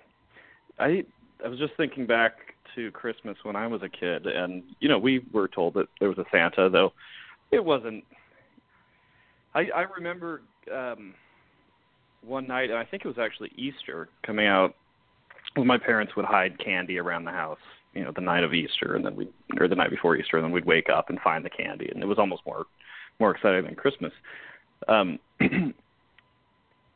[0.79, 1.05] I
[1.45, 4.99] I was just thinking back to Christmas when I was a kid, and you know
[4.99, 6.93] we were told that there was a Santa, though
[7.51, 8.05] it wasn't.
[9.55, 11.15] I I remember um,
[12.25, 14.75] one night, and I think it was actually Easter, coming out.
[15.57, 17.59] Well, my parents would hide candy around the house,
[17.95, 20.45] you know, the night of Easter, and then we or the night before Easter, and
[20.45, 22.65] then we'd wake up and find the candy, and it was almost more
[23.21, 24.13] more exciting than Christmas.
[24.89, 25.19] Um,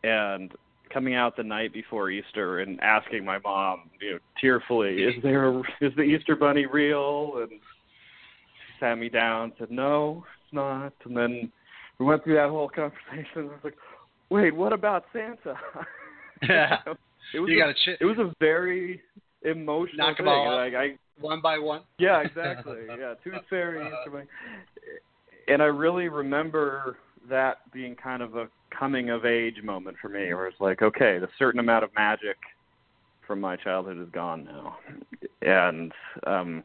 [0.02, 0.52] and
[0.92, 5.48] coming out the night before Easter and asking my mom, you know, tearfully, "Is there
[5.48, 10.92] a, is the Easter bunny real?" And she sat me down, said, "No, it's not."
[11.04, 11.52] And then
[11.98, 13.26] we went through that whole conversation.
[13.36, 13.76] I was like,
[14.30, 15.58] "Wait, what about Santa?"
[16.42, 16.78] Yeah.
[17.34, 19.00] it was You a, got to ch- it was a very
[19.42, 20.26] emotional Knock thing.
[20.26, 21.80] Like I one by one.
[21.98, 22.80] yeah, exactly.
[22.88, 23.80] Yeah, Tooth Fairy.
[23.86, 24.26] Easter Bunny.
[25.48, 26.98] And I really remember
[27.30, 31.18] that being kind of a coming of age moment for me, where it's like, okay,
[31.18, 32.36] the certain amount of magic
[33.26, 34.76] from my childhood is gone now,
[35.42, 35.92] and
[36.26, 36.62] um,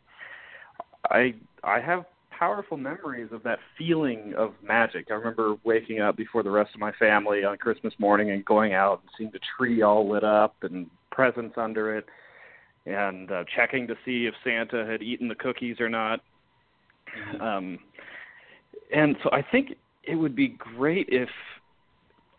[1.10, 2.06] I I have
[2.42, 5.08] powerful memories of that feeling of magic.
[5.12, 8.74] I remember waking up before the rest of my family on Christmas morning and going
[8.74, 12.06] out and seeing the tree all lit up and presents under it
[12.88, 16.22] and uh, checking to see if Santa had eaten the cookies or not.
[17.40, 17.78] Um,
[18.92, 21.30] and so I think it would be great if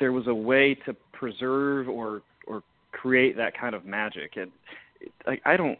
[0.02, 4.32] there was a way to preserve or or create that kind of magic.
[4.34, 4.50] And
[5.00, 5.78] it, like I don't,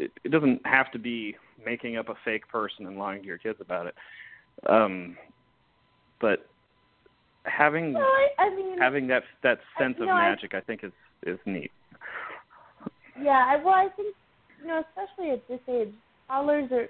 [0.00, 3.38] it, it doesn't have to be making up a fake person and lying to your
[3.38, 3.94] kids about it.
[4.68, 5.16] Um,
[6.20, 6.48] but
[7.44, 10.60] having Well, I, I mean, having that that sense you of know, I- magic, I
[10.60, 10.92] think is
[11.24, 11.70] is neat.
[13.22, 13.44] yeah.
[13.50, 14.16] I, well, I think
[14.60, 15.92] you know, especially at this age,
[16.26, 16.88] toddlers are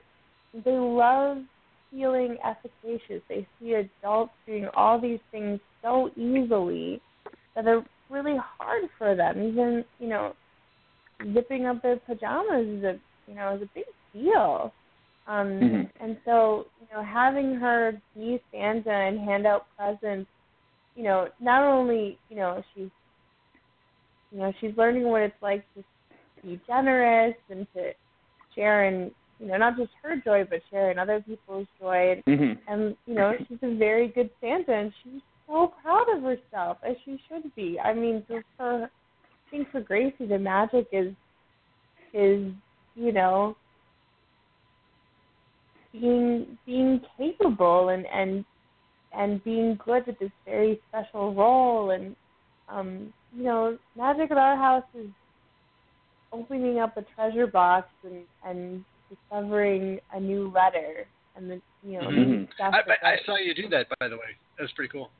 [0.64, 1.42] they love
[1.90, 3.22] feeling efficacious.
[3.28, 7.00] They see adults doing all these things so easily
[7.54, 9.42] that are really hard for them.
[9.42, 10.34] Even you know,
[11.34, 14.72] zipping up their pajamas is a you know is a big deal.
[15.26, 15.90] Um, Mhm.
[16.00, 20.30] And so you know, having her be Santa and hand out presents,
[20.96, 22.90] you know, not only you know she's
[24.30, 25.84] you know she's learning what it's like to
[26.42, 27.92] be generous and to
[28.54, 32.24] share in you know not just her joy but share in other people's joy and
[32.24, 32.58] Mhm.
[32.68, 36.96] and you know she's a very good Santa, and she's so proud of herself as
[37.04, 37.80] she should be.
[37.80, 41.14] I mean, for her, I think for Gracie, the magic is
[42.12, 42.52] is
[42.94, 43.56] you know
[45.92, 48.44] being being capable and and
[49.12, 52.14] and being good at this very special role and
[52.68, 55.08] um you know magic at our house is
[56.32, 62.06] opening up a treasure box and and discovering a new letter and the you know
[62.08, 62.14] Mhm.
[62.14, 64.36] being stuff I, I, I saw you do that, by the way.
[64.56, 65.10] That was pretty cool.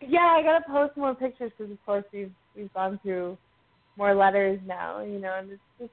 [0.00, 3.36] Yeah, I gotta post more pictures because of course we've we've gone through
[3.96, 5.92] more letters now, you know, and it's just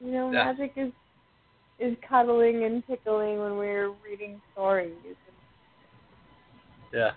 [0.00, 0.44] you know Yeah.
[0.44, 0.92] magic is
[1.78, 4.94] is cuddling and tickling when we're reading stories.
[6.92, 7.12] Yeah.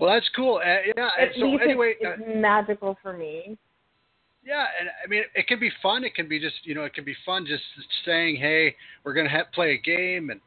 [0.00, 0.56] Well, that's cool.
[0.56, 1.10] Uh, yeah.
[1.18, 3.56] At so least anyway, it's, uh, it's magical for me.
[4.44, 6.04] Yeah, and I mean, it can be fun.
[6.04, 7.62] It can be just, you know, it can be fun just
[8.04, 8.74] saying, "Hey,
[9.04, 10.40] we're gonna have, play a game, and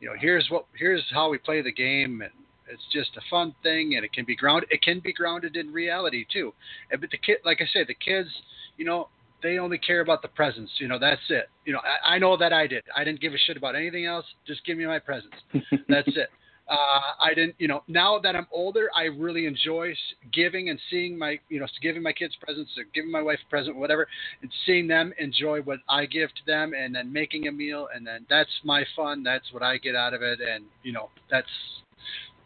[0.00, 2.30] you know, here's what, here's how we play the game," and
[2.70, 4.68] it's just a fun thing, and it can be grounded.
[4.70, 6.52] It can be grounded in reality too.
[6.90, 8.28] And, but the kid, like I said, the kids,
[8.76, 9.08] you know,
[9.42, 10.72] they only care about the presents.
[10.78, 11.48] You know, that's it.
[11.64, 12.84] You know, I, I know that I did.
[12.94, 14.26] I didn't give a shit about anything else.
[14.46, 15.36] Just give me my presents.
[15.88, 16.28] That's it.
[16.68, 19.94] Uh, I didn't, you know, now that I'm older, I really enjoy
[20.32, 23.50] giving and seeing my, you know, giving my kids presents or giving my wife a
[23.50, 24.06] present, whatever,
[24.42, 27.88] and seeing them enjoy what I give to them and then making a meal.
[27.94, 29.22] And then that's my fun.
[29.22, 30.40] That's what I get out of it.
[30.40, 31.48] And, you know, that's,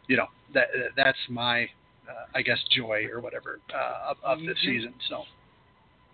[0.07, 1.63] you know, that, that's my,
[2.09, 4.65] uh, I guess, joy or whatever, uh, of, of the Mhm.
[4.65, 4.93] season.
[5.09, 5.25] So,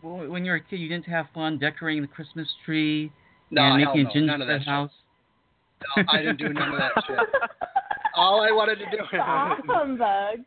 [0.01, 3.11] Well, when you were a kid, you didn't have fun decorating the Christmas tree
[3.51, 4.91] no, and making no, a none of that gingerbread house.
[5.97, 7.19] No, I didn't do none of that shit.
[8.15, 10.39] All I wanted to do Stop, humbug.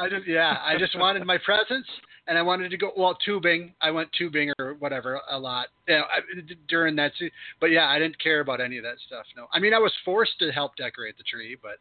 [0.00, 1.88] I just yeah, I just wanted my presents,
[2.28, 3.74] and I wanted to go well tubing.
[3.80, 6.20] I went tubing or whatever a lot you know, I,
[6.68, 7.12] during that.
[7.60, 9.26] But yeah, I didn't care about any of that stuff.
[9.36, 11.78] No, I mean I was forced to help decorate the tree, but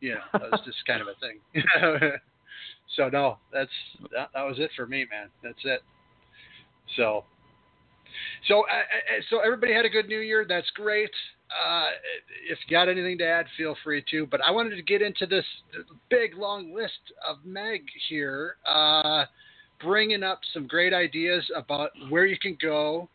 [0.00, 1.38] you know that was just kind of a thing.
[2.96, 3.70] so no, that's
[4.12, 5.28] that, that was it for me, man.
[5.42, 5.82] That's it.
[6.96, 7.24] So.
[8.48, 10.44] So, uh, uh, so everybody had a good New Year.
[10.48, 11.10] That's great.
[11.50, 11.86] Uh,
[12.48, 14.26] if you got anything to add, feel free to.
[14.26, 15.44] But I wanted to get into this
[16.08, 19.24] big long list of Meg here, uh,
[19.82, 23.08] bringing up some great ideas about where you can go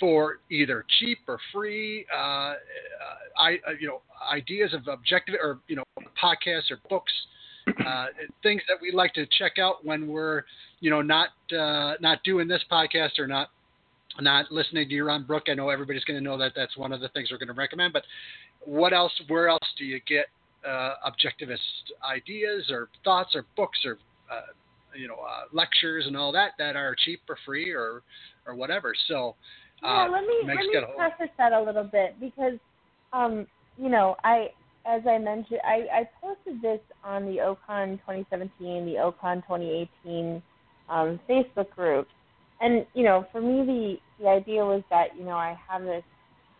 [0.00, 2.06] for either cheap or free.
[2.14, 2.54] Uh, uh,
[3.38, 5.84] I, uh, you know, ideas of objective or you know
[6.22, 7.12] podcasts or books,
[7.86, 8.06] uh,
[8.42, 10.44] things that we like to check out when we're
[10.80, 13.50] you know not uh, not doing this podcast or not
[14.20, 15.44] not listening to Yaron Brook.
[15.48, 17.54] I know everybody's going to know that that's one of the things we're going to
[17.54, 17.92] recommend.
[17.92, 18.04] But
[18.64, 19.12] what else?
[19.28, 20.26] Where else do you get
[20.66, 21.58] uh, objectivist
[22.08, 23.98] ideas or thoughts or books or
[24.30, 24.52] uh,
[24.94, 28.02] you know uh, lectures and all that that are cheap or free or
[28.46, 28.94] or whatever?
[29.08, 29.34] So
[29.82, 32.58] Yeah, uh, let me let me preface that a little bit because,
[33.12, 33.46] um,
[33.78, 34.48] you know, I
[34.86, 40.42] as I mentioned, I, I posted this on the Ocon 2017, the Ocon 2018
[40.88, 42.06] um, Facebook group,
[42.60, 46.04] and you know, for me, the idea was that you know I have this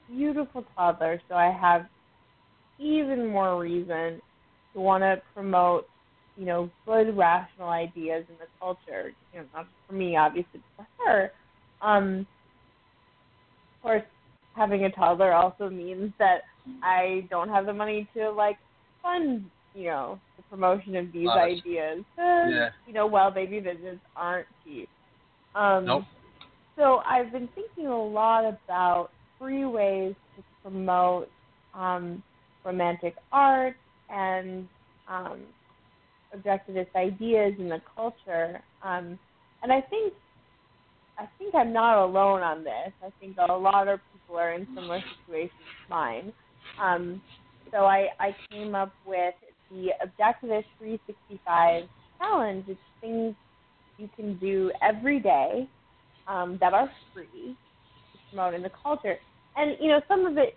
[0.08, 1.86] beautiful toddler, so I have
[2.78, 4.20] even more reason
[4.74, 5.86] to want to promote,
[6.36, 9.12] you know, good rational ideas in the culture.
[9.32, 11.32] You know, not for me, obviously, but for her.
[11.82, 12.26] Um,
[13.76, 14.02] of course,
[14.54, 16.42] having a toddler also means that
[16.82, 18.56] I don't have the money to like
[19.02, 22.04] fund, you know, the promotion of these ideas.
[22.18, 22.70] Yeah.
[22.86, 24.88] You know, well baby visits aren't cheap.
[25.54, 26.04] Um, Nope.
[26.76, 31.28] So I've been thinking a lot about free ways to promote
[31.74, 32.22] um,
[32.64, 33.76] romantic art
[34.10, 34.68] and
[35.08, 35.40] um,
[36.36, 38.60] objectivist ideas in the culture.
[38.82, 39.18] Um,
[39.62, 40.12] and I think
[41.18, 42.92] I think I'm not alone on this.
[43.02, 45.52] I think a lot of people are in similar situations
[45.86, 46.32] to mine.
[46.80, 47.22] Um,
[47.70, 49.34] so I, I came up with
[49.70, 51.84] the Objectivist 365
[52.18, 52.64] challenge.
[52.68, 53.34] It's things
[53.96, 55.66] you can do every day
[56.28, 57.56] um, that are free
[58.12, 59.16] to promote in the culture.
[59.56, 60.56] And you know, some of it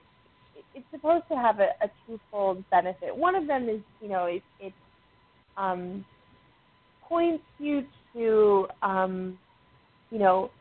[0.75, 3.15] it's supposed to have a, a twofold benefit.
[3.15, 4.73] One of them is, you know, it, it
[5.57, 6.05] um,
[7.07, 9.37] points you to, um,
[10.11, 10.51] you know,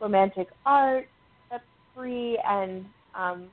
[0.00, 1.06] romantic art
[1.50, 3.48] that's free and um,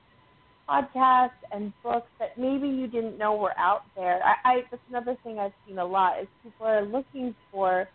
[0.69, 4.21] podcasts and books that maybe you didn't know were out there.
[4.23, 7.87] I, I that's another thing I've seen a lot is people are looking for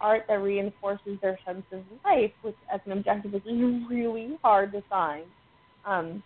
[0.00, 4.82] art that reinforces their sense of life, which as an objective is really hard to
[4.88, 5.24] find.
[5.84, 6.22] Um,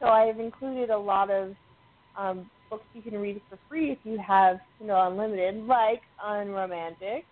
[0.00, 1.54] so I have included a lot of
[2.16, 7.24] um, books you can read for free if you have Kindle Unlimited, like Unromantic.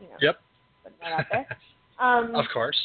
[0.00, 0.40] You know, Yep.
[1.04, 1.46] out there.
[2.00, 2.78] Um, Of course.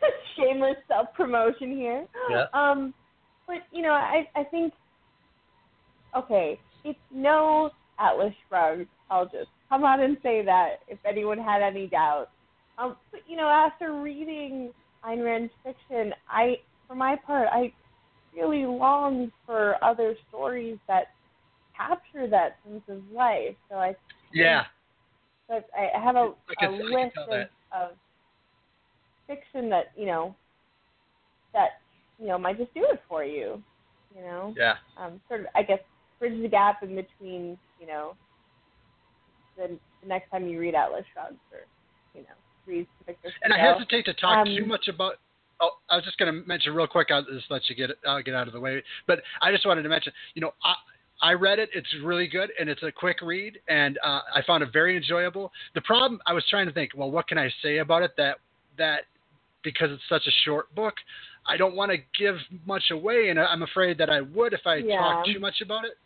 [0.36, 2.06] shameless self promotion here.
[2.30, 2.46] Yeah.
[2.54, 2.94] Um,
[3.46, 4.72] but you know, I I think
[6.16, 8.88] okay, it's no Atlas Shrugged.
[9.10, 12.30] I'll just come out and say that if anyone had any doubt.
[12.78, 14.72] Um, but you know, after reading
[15.04, 17.72] Ayn Rand's fiction, I, for my part, I
[18.34, 21.08] really long for other stories that
[21.76, 23.54] capture that sense of life.
[23.70, 23.94] So I
[24.32, 24.66] Yeah.
[25.48, 27.28] but I have a, I can- a list of,
[27.72, 27.90] of
[29.26, 30.34] fiction that you know
[31.52, 31.80] that
[32.18, 33.62] you know might just do it for you.
[34.14, 34.76] You know, Yeah.
[34.96, 35.80] um, sort of I guess
[36.18, 38.16] bridge the gap in between you know
[39.58, 41.66] the, the next time you read Atlas Shrugged or
[42.14, 42.28] you know
[42.66, 45.14] read Victor And I hesitate to talk Um, too much about.
[45.60, 47.08] Oh, I was just going to mention real quick.
[47.10, 48.82] I'll just let you get uh, get out of the way.
[49.06, 50.74] But I just wanted to mention, you know, I
[51.20, 51.68] I read it.
[51.74, 55.50] It's really good, and it's a quick read, and uh, I found it very enjoyable.
[55.74, 58.36] The problem I was trying to think, well, what can I say about it that
[58.76, 59.00] that
[59.64, 60.94] because it's such a short book,
[61.44, 64.76] I don't want to give much away, and I'm afraid that I would if I
[64.76, 64.98] Yeah.
[64.98, 65.98] talk too much about it.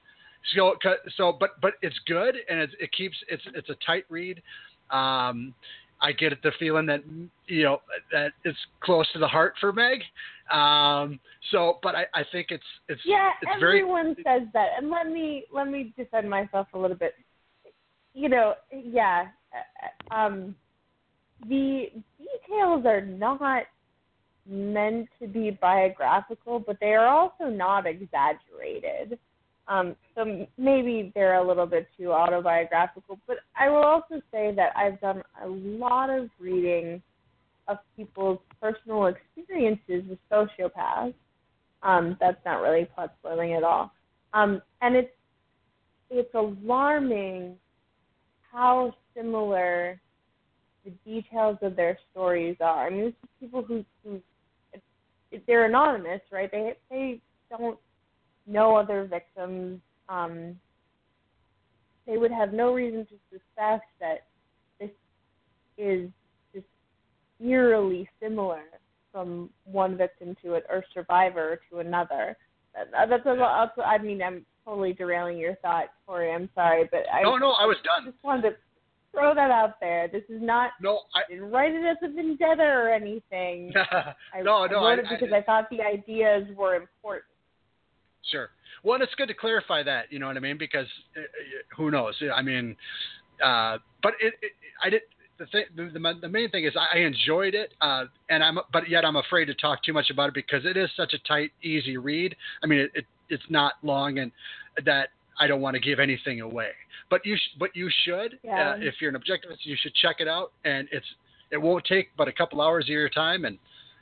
[0.55, 0.75] So,
[1.17, 4.43] so, but but it's good, and it, it keeps it's it's a tight read.
[4.91, 5.55] Um,
[6.01, 7.03] I get the feeling that
[7.47, 10.01] you know that it's close to the heart for Meg.
[10.53, 14.91] Um, so, but I, I think it's it's Yeah, it's very everyone says that, and
[14.91, 17.15] let me let me defend myself a little bit.
[18.15, 19.29] You know, yeah,
[20.11, 20.55] uh, um,
[21.49, 23.65] the details are not
[24.47, 29.19] meant to be biographical, but they are also not exaggerated.
[29.69, 34.77] Um, so maybe they're a little bit too autobiographical, but I will also say that
[34.77, 37.01] I've done a lot of reading
[37.69, 41.15] of people's personal experiences with sociopaths.
[41.83, 43.93] Um, that's not really plot spoiling at all.
[44.35, 45.13] Um, and it's
[46.11, 47.57] it's alarming
[48.51, 50.01] how similar
[50.85, 52.87] the details of their stories are.
[52.87, 54.21] I mean, this is people who who
[55.47, 56.51] they're anonymous, right?
[56.51, 57.21] They they
[57.51, 57.79] don't
[58.47, 59.81] know other victims.
[60.09, 60.57] Um,
[62.07, 64.27] they would have no reason to suspect that
[64.81, 64.91] this
[65.79, 66.11] is
[66.53, 66.67] just
[67.41, 68.63] eerily similar
[69.13, 72.37] from one victim to it or survivor to another.
[72.75, 73.73] That, that's a lot.
[73.85, 76.33] I mean, I'm totally derailing your thought, Corey.
[76.33, 77.53] I'm sorry, but I no, no.
[77.53, 78.11] I was done.
[78.11, 78.57] just wanted to
[79.13, 80.09] throw that out there.
[80.09, 80.71] This is not.
[80.81, 83.73] No, I I didn't write it as a vendetta or anything.
[84.35, 84.77] I, no, I no.
[84.85, 87.25] wrote I, it I- because I, thought the ideas were important.
[88.31, 88.51] Sure.
[88.83, 90.11] Well, and it's good to clarify that.
[90.11, 90.59] You know what I mean?
[90.59, 91.25] Because uh, uh,
[91.77, 92.15] who knows?
[92.35, 92.77] I mean,
[93.45, 95.03] uh, but it, it, I did.
[95.39, 99.05] The thing, the, the, main thing is I enjoyed it, uh, and I'm, but yet
[99.05, 101.97] I'm afraid to talk too much about it because it is such a tight, easy
[101.97, 102.37] read.
[102.63, 104.31] I mean, it, it it's not long, and
[104.85, 105.09] that
[105.41, 106.69] I don't want to give anything away.
[107.11, 108.73] But you, sh- but you should, Yeah.
[108.73, 111.07] uh, if you're an objectivist, you should check it out, and it's,
[111.51, 113.59] it won't take but a couple hours of your time, and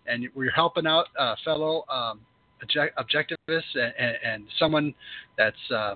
[0.07, 2.21] and we're helping out a fellow um,
[2.67, 4.95] objectivist and, and, and someone
[5.37, 5.95] that's uh,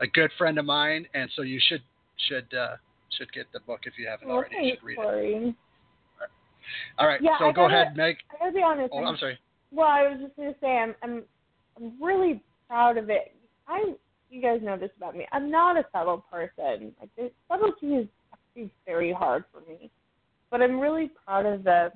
[0.00, 1.82] a good friend of mine, and so you should
[2.28, 2.76] should uh,
[3.16, 4.56] should get the book if you haven't Well, already.
[4.60, 4.96] You should read it.
[5.02, 5.56] Corey.
[6.98, 8.16] All right, Yeah, so I go gotta- ahead, Meg.
[8.34, 8.90] I gotta be honest.
[8.92, 9.38] Oh, I'm sorry.
[9.72, 11.22] Well, I was just gonna say I'm I'm
[11.76, 13.34] I'm really proud of it.
[13.68, 13.94] I
[14.30, 15.26] you guys know this about me.
[15.32, 16.92] I'm not a subtle person.
[17.00, 19.90] Like this, subtlety is actually very hard for me.
[20.50, 21.92] But I'm really proud of the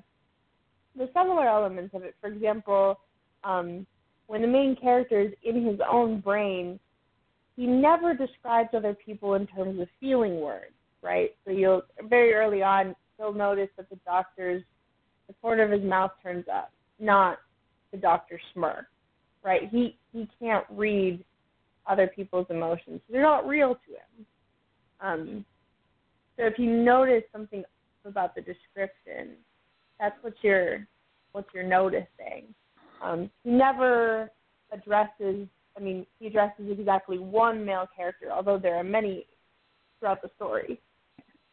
[0.95, 2.15] the similar elements of it.
[2.21, 2.99] For example,
[3.43, 3.85] um,
[4.31, 6.79] when the main character is in his own brain,
[7.57, 11.31] he never describes other people in terms of feeling words, right?
[11.43, 14.63] So you'll very early on you'll notice that the doctor's
[15.27, 17.39] the corner of his mouth turns up, not
[17.91, 18.85] the doctor smirk,
[19.43, 19.67] right?
[19.69, 21.25] He he can't read
[21.85, 23.01] other people's emotions.
[23.09, 24.25] They're not real to him.
[25.01, 25.45] Um,
[26.37, 27.65] so if you notice something
[28.05, 29.35] about the description,
[29.99, 30.87] that's what you're
[31.33, 32.55] what you're noticing.
[33.03, 34.31] Um, he never
[34.71, 35.47] addresses.
[35.77, 39.25] I mean, he addresses exactly one male character, although there are many
[39.99, 40.79] throughout the story.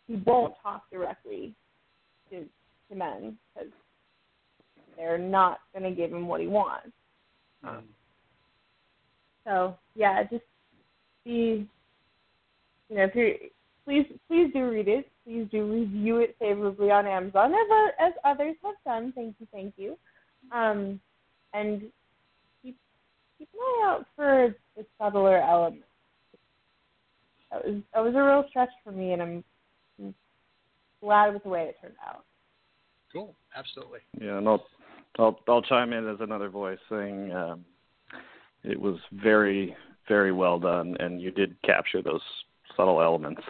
[0.06, 1.54] He won't talk directly
[2.30, 2.44] to
[2.90, 3.70] to men because
[4.96, 6.90] they're not going to give him what he wants.
[7.62, 7.84] Um,
[9.44, 10.44] So yeah, just
[11.24, 11.66] be,
[12.88, 13.34] you know, if you're,
[13.84, 15.10] please please do read it.
[15.24, 19.12] Please do review it favorably on Amazon, as as others have done.
[19.14, 19.96] Thank you, thank you.
[20.52, 21.00] Um,
[21.54, 21.82] and
[22.62, 22.76] keep
[23.38, 25.84] keep an eye out for the subtler elements.
[27.50, 29.44] That was that was a real stretch for me, and I'm,
[30.00, 30.14] I'm
[31.00, 32.24] glad with the way it turned out.
[33.12, 33.34] Cool.
[33.56, 34.00] Absolutely.
[34.20, 34.64] Yeah, and I'll
[35.18, 37.64] I'll I'll chime in as another voice saying um,
[38.64, 39.74] it was very
[40.08, 42.20] very well done, and you did capture those
[42.76, 43.42] subtle elements.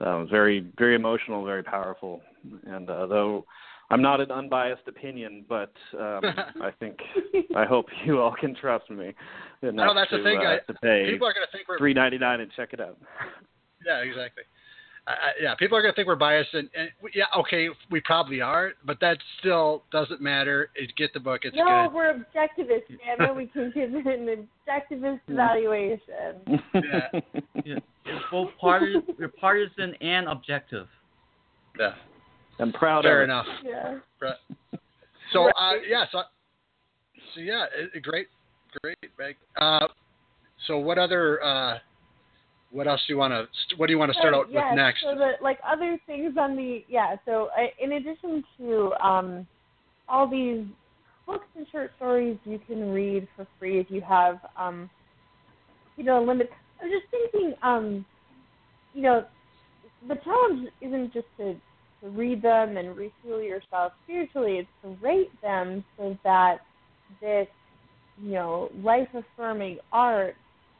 [0.00, 2.20] Um, very very emotional, very powerful,
[2.66, 3.44] and uh, though
[3.90, 6.20] I'm not an unbiased opinion, but um,
[6.62, 6.98] I think
[7.56, 9.14] I hope you all can trust me
[9.62, 10.38] No, that's to, the thing.
[10.38, 12.72] uh, I, to pay people are going to think we're three ninety nine and check
[12.72, 12.98] it out.
[13.86, 14.42] Yeah, exactly.
[15.06, 17.68] I, I, yeah, people are going to think we're biased, and, and we, yeah, okay,
[17.90, 20.68] we probably are, but that still doesn't matter.
[20.74, 21.94] It, get the book; it's no, good.
[21.96, 23.34] we're objectivists, damn it.
[23.34, 26.60] We can give it an objectivist evaluation.
[26.74, 27.20] Yeah.
[27.64, 29.02] Yeah, it's both partisan,
[29.40, 30.88] partisan and objective.
[31.78, 31.94] Yeah,
[32.60, 33.24] I'm proud fair of it.
[33.24, 33.46] enough.
[33.64, 33.98] Yeah.
[35.32, 36.22] So, uh, yeah, so,
[37.34, 38.26] so yeah, it, it- great,
[38.82, 39.36] great, Meg.
[39.56, 39.88] Uh,
[40.66, 41.78] so, what other, uh,
[42.72, 44.70] what else do you want to, what do you want to start Uh, out yeah,
[44.70, 45.02] with next?
[45.02, 47.16] So the like other things on the yeah.
[47.24, 49.46] So uh, in addition to um,
[50.08, 50.64] all these
[51.26, 54.88] books and short stories you can read for free if you have um,
[55.96, 56.50] you know a limit.
[56.80, 58.04] I was just thinking um,
[58.94, 59.24] you know
[60.08, 61.56] the challenge isn't just to
[62.02, 64.58] to read them and refuel yourself spiritually.
[64.58, 66.58] It's to rate them so that
[67.20, 67.48] this
[68.22, 70.36] you know life affirming art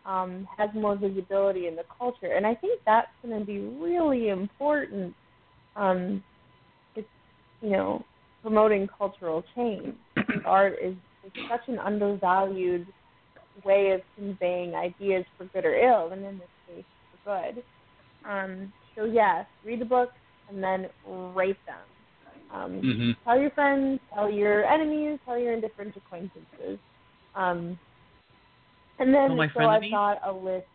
[0.07, 2.33] um, has more visibility in the culture.
[2.33, 5.15] And I think that's going to be really important.
[5.77, 6.23] Um,
[6.97, 7.09] it's,
[7.61, 8.05] you know,
[8.43, 9.95] promoting cultural change.
[10.45, 10.95] Art is,
[11.25, 12.87] is such an undervalued
[13.65, 16.85] way of conveying ideas for good or ill, and in this case,
[17.25, 17.63] for good.
[18.29, 20.15] Um, so, yes, read the books
[20.51, 20.89] and then
[21.35, 21.77] rate them.
[22.53, 26.79] Um, hmm tell your friends, tell your enemies, tell your indifferent acquaintances.
[27.35, 27.79] Um,
[28.99, 30.67] and then Tell my so I've got a list.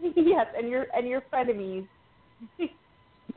[0.16, 1.86] yes, and your and your frenemies,
[2.58, 2.68] long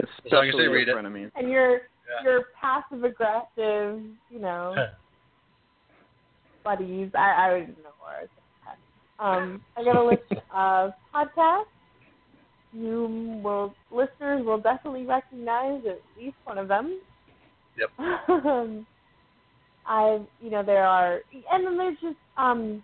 [0.02, 0.96] as they Especially read it.
[0.96, 1.32] frenemies.
[1.36, 1.72] and your
[2.10, 2.24] Yeah.
[2.24, 4.76] your passive aggressive, you know,
[6.64, 7.12] buddies.
[7.16, 8.78] I I don't know where I was going.
[9.20, 10.22] Um, I got a list
[10.54, 11.66] of podcasts.
[12.74, 17.00] You will listeners will definitely recognize at least one of them.
[17.78, 17.90] Yep.
[18.46, 18.86] um,
[19.86, 21.20] I you know there are
[21.52, 22.84] and then there's just um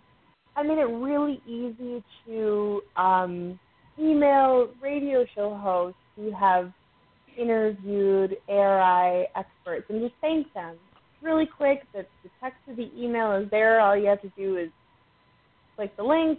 [0.56, 3.58] I made it really easy to um
[3.98, 6.72] email radio show hosts who have
[7.38, 10.76] interviewed ARI experts and just thank them.
[11.22, 13.80] Really quick, the, the text of the email is there.
[13.80, 14.70] All you have to do is
[15.76, 16.38] click the link,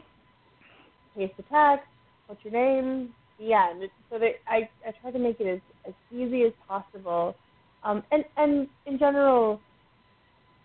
[1.16, 1.88] paste the text,
[2.28, 3.90] what's your name, end.
[4.10, 7.36] So that I, I try to make it as, as easy as possible.
[7.84, 9.60] Um, and, and in general,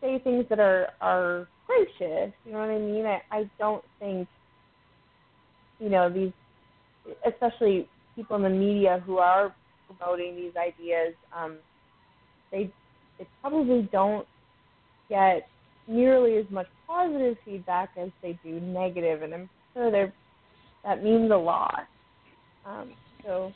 [0.01, 2.33] say things that are, are gracious.
[2.45, 3.07] You know what I mean?
[3.07, 4.29] I, I don't think,
[5.79, 6.33] you know, these,
[7.27, 9.55] especially people in the media who are
[9.87, 11.57] promoting these ideas, um,
[12.51, 12.71] they
[13.19, 14.27] they probably don't
[15.09, 15.49] get
[15.89, 20.13] nearly as much positive feedback as they do negative, and I'm sure they're,
[20.85, 21.87] that means a lot.
[22.67, 22.93] Um,
[23.25, 23.53] so,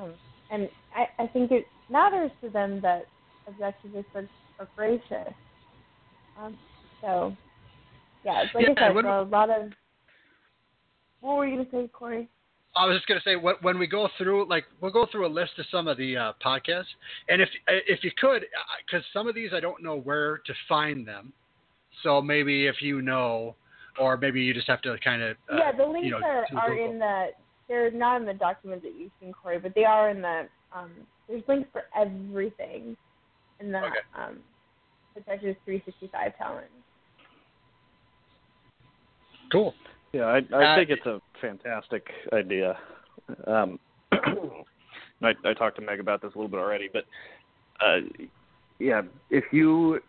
[0.00, 0.14] um,
[0.50, 3.06] and I, I think it matters to them that
[3.48, 4.28] objectivists are,
[4.58, 5.32] are gracious.
[6.40, 6.56] Um,
[7.00, 7.36] so,
[8.24, 9.72] yeah, it's like Yeah, I said, when- a lot of.
[11.20, 12.28] What were you gonna say, Corey?
[12.76, 15.28] I was just gonna say when when we go through like we'll go through a
[15.28, 16.92] list of some of the uh, podcasts,
[17.28, 18.44] and if if you could,
[18.84, 21.32] because some of these I don't know where to find them,
[22.02, 23.54] so maybe if you know,
[23.98, 26.46] or maybe you just have to kind of uh, yeah, the links you know, are,
[26.58, 27.28] are in the.
[27.68, 30.48] They're not in the document that you've seen, Corey, but they are in the.
[30.74, 30.90] Um,
[31.28, 32.96] there's links for everything
[33.60, 33.94] in the Okay.
[34.14, 34.38] um,
[35.16, 36.66] Objectivist 365 challenge.
[39.52, 39.74] cool.
[40.12, 42.76] Yeah, I, I Uh, think it's a fantastic idea.
[43.46, 43.78] Um,
[44.12, 47.04] I, I talked to Meg about this a little bit already, but
[47.80, 48.00] uh,
[48.80, 50.00] yeah, if you,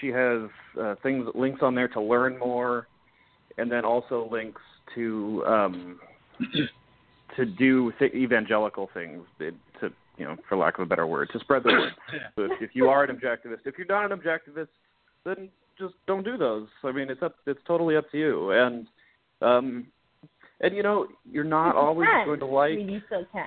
[0.00, 0.48] she has
[0.80, 2.86] uh, things links on there to learn more,
[3.58, 4.62] and then also links
[4.94, 6.00] to um,
[7.36, 11.30] to do th- evangelical things, it- to you know, for lack of a better word,
[11.32, 11.92] to spread the word.
[12.36, 14.68] So if, if you are an objectivist, if you're not an objectivist,
[15.24, 16.66] then just don't do those.
[16.84, 18.50] I mean, it's up, it's totally up to you.
[18.50, 18.86] And
[19.40, 19.86] um,
[20.60, 22.26] and you know, you're not You always can.
[22.26, 22.76] going to I like.
[22.76, 23.46] mean, you still can.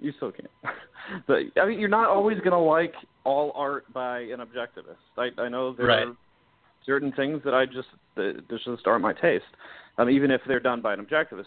[0.00, 0.50] You still can't.
[1.26, 2.94] but I mean, you're not always going to like
[3.24, 4.96] all art by an objectivist.
[5.18, 6.06] I I know there Right.
[6.06, 6.16] are
[6.86, 9.44] certain things that I just that just aren't my taste.
[9.98, 11.46] Um, even if they're done by an objectivist.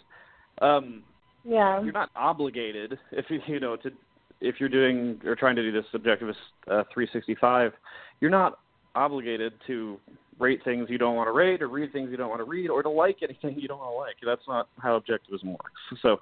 [0.61, 1.03] Um,
[1.43, 1.81] Yeah.
[1.83, 3.91] you're not obligated if you you know to
[4.39, 6.35] if you're doing or trying to do this objectivist
[6.67, 7.73] uh, 365
[8.19, 8.59] you're not
[8.95, 9.99] obligated to
[10.39, 12.69] rate things you don't want to rate or read things you don't want to read
[12.69, 14.15] or to like anything you don't want to like.
[14.25, 16.01] That's not how objectivism works.
[16.01, 16.17] So,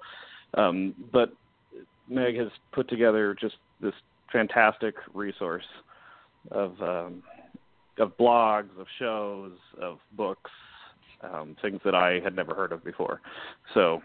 [0.54, 1.32] um, but
[2.08, 3.94] Meg has put together just this
[4.32, 5.64] fantastic resource
[6.50, 7.22] of um,
[7.98, 10.50] of blogs, of shows, of books,
[11.22, 13.20] um, things that I had never heard of before.
[13.74, 14.02] So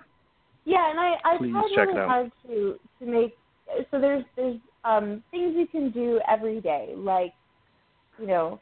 [0.65, 3.37] Yeah, and I I tried check really hard to to make
[3.89, 7.33] so there's there's um things you can do every day like
[8.19, 8.59] you know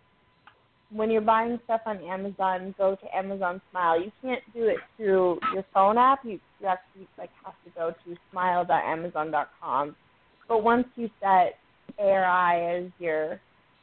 [0.91, 4.01] when you're buying stuff on Amazon, go to Amazon Smile.
[4.01, 6.25] You can't do it through your phone app.
[6.25, 9.95] You, you actually like have to go to smile.amazon.com.
[10.47, 11.57] But once you set
[11.99, 13.39] ARI as your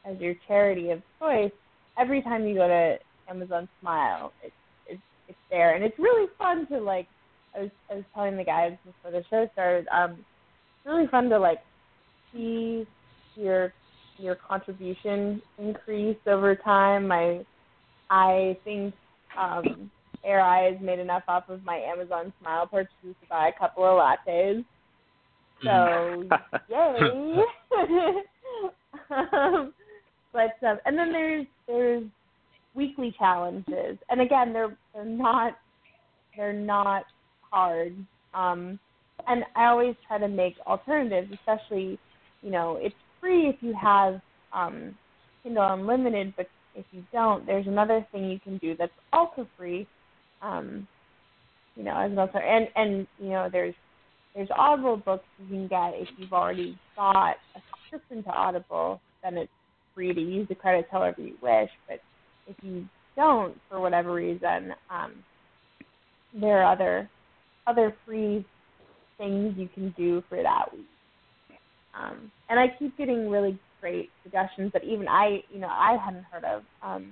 [0.07, 1.51] as your charity of choice,
[1.99, 2.97] every time you go to
[3.29, 4.53] Amazon Smile, it's
[4.87, 7.07] it's it's there, and it's really fun to like.
[7.55, 9.87] I was I was telling the guys before the show started.
[9.93, 11.59] Um, it's really fun to like
[12.33, 12.85] see
[13.35, 13.73] your
[14.17, 17.11] your contribution increase over time.
[17.11, 17.45] I
[18.09, 18.93] I think
[19.37, 19.91] um,
[20.23, 24.01] ARI has made enough off of my Amazon Smile purchases to buy a couple of
[24.01, 24.65] lattes.
[25.63, 26.23] So
[26.69, 27.43] yay!
[29.33, 29.73] um,
[30.33, 32.03] but um, and then there's there's
[32.75, 35.57] weekly challenges, and again they're they're not
[36.35, 37.05] they're not
[37.51, 37.95] hard.
[38.33, 38.79] Um,
[39.27, 41.99] and I always try to make alternatives, especially
[42.41, 44.21] you know it's free if you have
[44.53, 44.95] um,
[45.43, 49.87] Kindle Unlimited, but if you don't, there's another thing you can do that's also free.
[50.41, 50.87] Um,
[51.75, 53.73] you know, as an alternative, and and you know there's
[54.35, 59.37] there's Audible books you can get if you've already got a subscription to Audible, then
[59.37, 59.51] it's
[59.97, 61.69] free to use the credits however you wish.
[61.89, 61.99] But
[62.47, 65.13] if you don't, for whatever reason, um,
[66.39, 67.09] there are other
[67.65, 68.45] other free
[69.17, 70.85] things you can do for that week.
[71.99, 76.25] Um, and I keep getting really great suggestions that even I, you know, I hadn't
[76.25, 76.61] heard of.
[76.83, 77.11] Um,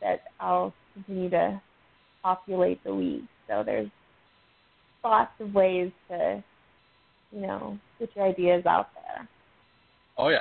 [0.00, 1.60] that I'll continue to
[2.22, 3.22] populate the week.
[3.48, 3.88] So there's
[5.04, 6.42] lots of ways to,
[7.32, 9.28] you know, get your ideas out there.
[10.18, 10.40] Oh yeah.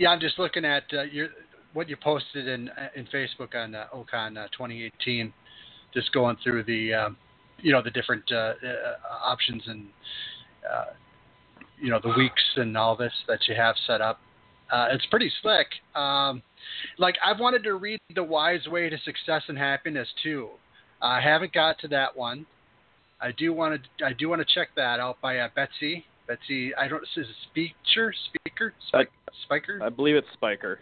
[0.00, 1.28] Yeah, I'm just looking at uh, your
[1.74, 5.30] what you posted in uh, in Facebook on uh, Ocon uh, 2018.
[5.92, 7.18] Just going through the um,
[7.58, 8.54] you know the different uh, uh,
[9.22, 9.88] options and
[10.66, 10.84] uh,
[11.78, 14.20] you know the weeks and all this that you have set up.
[14.72, 15.66] It's pretty slick.
[15.94, 16.42] Um,
[16.96, 20.48] like I've wanted to read The Wise Way to Success and Happiness too.
[21.02, 22.46] I haven't got to that one.
[23.20, 25.48] I do want to I do want to check that out by uh,
[26.30, 26.70] Betsy.
[26.70, 29.10] Betsy, I don't is it Speaker Speaker Spike,
[29.50, 30.76] Speicher I believe it's Speicher.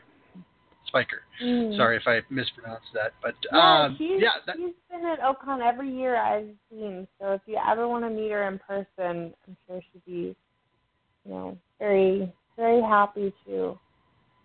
[0.93, 1.21] Speicher.
[1.43, 1.77] Mm.
[1.77, 5.61] Sorry if I mispronounced that, but Yeah, um, she's, yeah, that, she's been at Ocon
[5.61, 7.07] every year I've seen.
[7.21, 10.37] So if you ever want to meet her in person, I'm sure she'd be,
[11.25, 13.79] you know, very very happy to,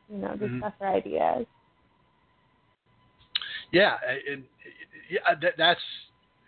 [0.10, 0.60] you know, Mhm.
[0.60, 1.48] discuss her ideas.
[3.72, 3.98] yeah,
[4.32, 4.44] and,
[5.10, 5.82] yeah, that, that's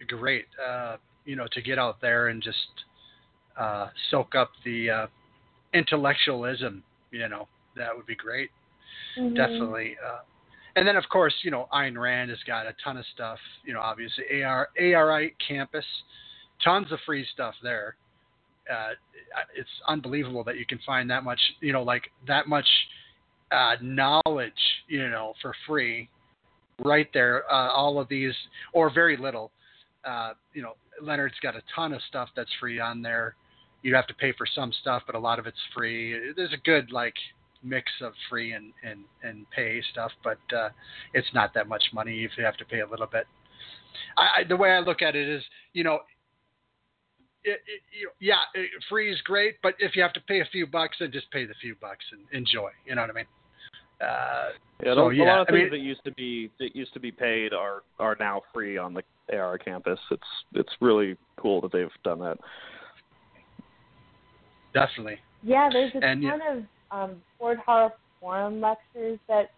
[0.08, 0.46] great.
[0.64, 2.86] Uh, you know, to get out there and just
[3.58, 5.08] uh, soak up the uh,
[5.74, 6.84] intellectualism.
[7.12, 8.50] You know, that would be great.
[9.18, 9.36] Mhm.
[9.36, 9.98] definitely.
[10.06, 10.20] Uh,
[10.76, 13.40] and then, of course, you know, Ayn Rand has got a ton of stuff.
[13.64, 15.86] You know, obviously, AR, ARI Campus,
[16.64, 17.96] tons of free stuff there.
[18.70, 18.92] Uh,
[19.56, 22.68] it's unbelievable that you can find that much, you know, like that much
[23.52, 24.54] uh, knowledge,
[24.88, 26.10] you know, for free
[26.84, 27.50] right there.
[27.52, 28.34] Uh, all of these,
[28.74, 29.52] or very little.
[30.04, 33.36] Uh, you know, Leonard's got a ton of stuff that's free on there.
[33.86, 36.34] You have to pay for some stuff, but a lot of it's free.
[36.36, 37.14] There's a good like
[37.64, 40.70] mix of free and and and pay stuff, but uh,
[41.14, 43.28] it's not that much money if you have to pay a little bit.
[44.18, 46.00] I, I the way I look at it is, you know,
[47.44, 50.42] it, it, you know, yeah, it, free is great, but if you have to pay
[50.42, 52.72] a few bucks, then just pay the few bucks and enjoy.
[52.88, 53.26] You know what I mean?
[54.02, 54.50] Uh,
[54.84, 57.00] Yeah, So, a lot of I things mean- that used to be that used to
[57.00, 60.00] be paid are are now free on the AR campus.
[60.10, 62.40] It's it's really cool that they've done that.
[64.76, 65.18] Definitely.
[65.42, 69.50] Yeah, there's a And, ton of um, Ford Hall Forum lectures that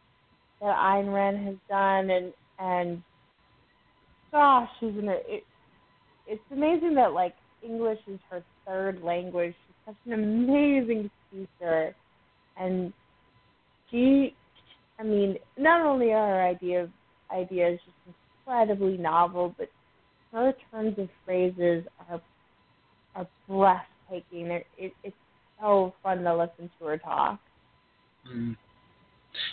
[0.61, 3.03] that Ayn Rand has done, and and
[4.31, 5.43] gosh, she's an it,
[6.27, 9.53] it's amazing that like English is her third language.
[9.65, 11.93] She's such an amazing speaker,
[12.59, 12.93] and
[13.89, 14.35] she,
[14.99, 16.89] I mean, not only are her idea
[17.31, 19.69] ideas just incredibly novel, but
[20.31, 22.21] her turns of phrases are
[23.15, 23.96] are breathtaking.
[24.09, 25.15] They're, it, it's
[25.61, 27.39] so fun to listen to her talk.
[28.31, 28.55] Mm.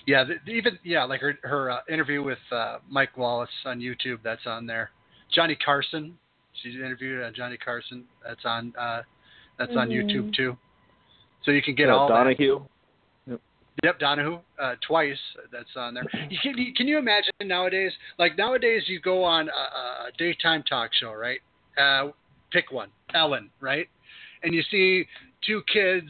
[0.07, 3.80] Yeah, the, the- even yeah, like her her uh, interview with uh, Mike Wallace on
[3.80, 4.18] YouTube.
[4.22, 4.90] That's on there.
[5.32, 6.16] Johnny Carson.
[6.62, 8.05] She's interviewed uh, Johnny Carson.
[8.26, 9.02] That's on uh,
[9.59, 10.11] that's on Mhm.
[10.11, 10.57] YouTube too.
[11.44, 12.14] So you can get Yeah, all that.
[12.14, 12.64] Donahue.
[13.82, 15.18] Yep, Donahue, uh, twice.
[15.50, 16.05] That's on there.
[16.30, 17.90] You can, you, can you imagine nowadays?
[18.20, 21.40] Like nowadays, you go on a, a daytime talk show, right?
[21.76, 22.12] Uh,
[22.52, 23.88] pick one, Ellen, right?
[24.45, 25.07] And you see
[25.47, 26.09] two kids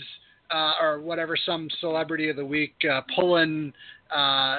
[0.53, 3.73] uh, or whatever, some celebrity of the week uh, pulling
[4.15, 4.59] uh, uh,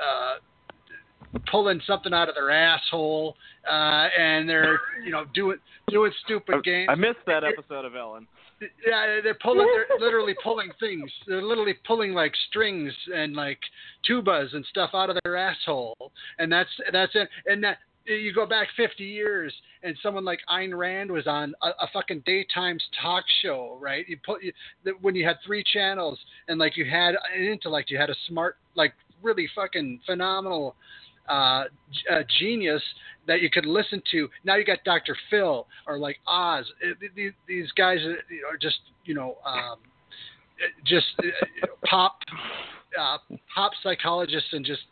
[0.00, 0.34] uh,
[1.50, 3.36] pulling something out of their asshole,
[3.70, 6.88] uh, and they're you know doing doing stupid games.
[6.90, 8.26] I missed that episode of Ellen.
[8.86, 9.66] Yeah, they're pulling.
[9.66, 11.10] They're literally pulling things.
[11.26, 13.58] They're literally pulling like strings and like
[14.08, 17.28] tubas and stuff out of their asshole, and that's that's it.
[17.46, 17.78] And that
[18.14, 19.52] you go back 50 years,
[19.82, 24.08] and someone like Ayn Rand was on a, a fucking daytime talk show, right?
[24.08, 24.52] You put you,
[25.00, 28.56] when you had three channels, and like you had an intellect, you had a smart,
[28.74, 30.76] like really fucking phenomenal
[31.28, 31.64] uh,
[32.10, 32.82] uh, genius
[33.26, 34.28] that you could listen to.
[34.44, 35.16] Now you got Dr.
[35.30, 36.64] Phil or like Oz.
[36.80, 39.78] It, these, these guys are just you know um,
[40.84, 42.18] just uh, pop
[42.98, 43.18] uh,
[43.54, 44.82] pop psychologists and just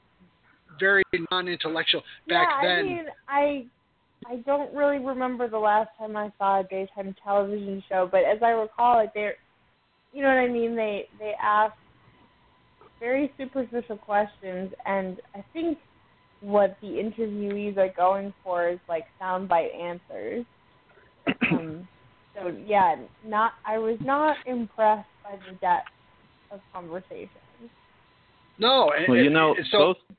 [0.79, 2.79] very non-intellectual back yeah, then.
[2.79, 3.67] I mean, I
[4.27, 8.43] I don't really remember the last time I saw a daytime television show, but as
[8.43, 9.35] I recall, like they're,
[10.13, 10.75] you know what I mean.
[10.75, 11.75] They they ask
[13.01, 15.79] very superficial questions, and I think
[16.41, 20.45] what the interviewees are going for is like soundbite answers.
[21.53, 21.89] um,
[22.35, 25.89] so yeah, not I was not impressed by the depth
[26.51, 27.29] of conversation.
[28.59, 30.15] no, and, Well, you know, so both Oh,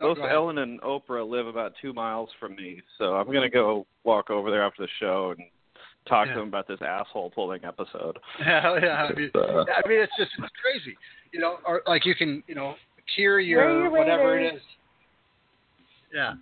[0.00, 0.24] both go.
[0.24, 4.50] Ellen and Oprah live about two miles from me, so I'm gonna go walk over
[4.50, 5.46] there after the show and
[6.06, 6.34] talk Yeah.
[6.34, 8.18] to them about this asshole pulling episode.
[8.38, 9.04] Hell yeah.
[9.04, 10.96] I mean, Uh, I mean, it's just it's crazy,
[11.32, 11.58] you know.
[11.66, 12.76] Or like you can, you know,
[13.14, 14.62] cure your are whatever it waiters?
[16.14, 16.34] Yeah.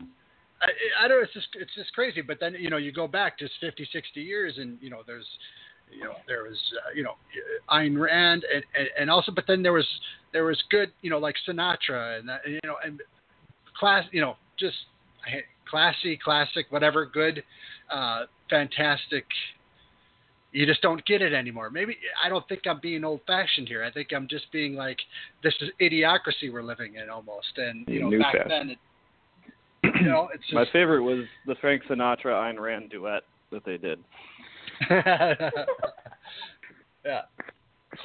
[0.62, 0.68] I,
[1.04, 1.24] I don't know.
[1.24, 2.22] It's just it's just crazy.
[2.22, 5.26] But then you know you go back just 50, 60 years, and you know there's,
[5.90, 7.14] you know there was uh, you know
[7.70, 9.86] Ayn Rand, and, and and also but then there was
[10.32, 13.02] there was good you know like Sinatra and that, you know and
[13.78, 14.76] class you know just
[15.68, 17.42] classy classic whatever good
[17.90, 19.24] uh, fantastic
[20.56, 21.68] you just don't get it anymore.
[21.68, 23.84] Maybe I don't think I'm being old fashioned here.
[23.84, 24.96] I think I'm just being like
[25.42, 27.58] this is idiocracy we're living in almost.
[27.58, 28.48] And you know New back fast.
[28.48, 28.78] then, it,
[30.00, 33.76] you know, it's just, My favorite was the Frank Sinatra Ayn Rand duet that they
[33.76, 33.98] did.
[37.04, 37.22] yeah,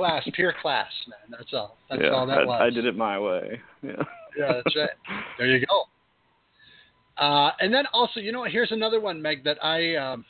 [0.02, 1.38] class, pure class, man.
[1.38, 1.78] That's all.
[1.90, 2.62] That's yeah, all that I, was.
[2.62, 3.62] I did it my way.
[3.84, 3.92] Yeah.
[4.38, 4.90] Yeah, that's right.
[5.38, 7.24] There you go.
[7.24, 10.26] Uh, and then also, you know, here's another one, Meg, that I, um,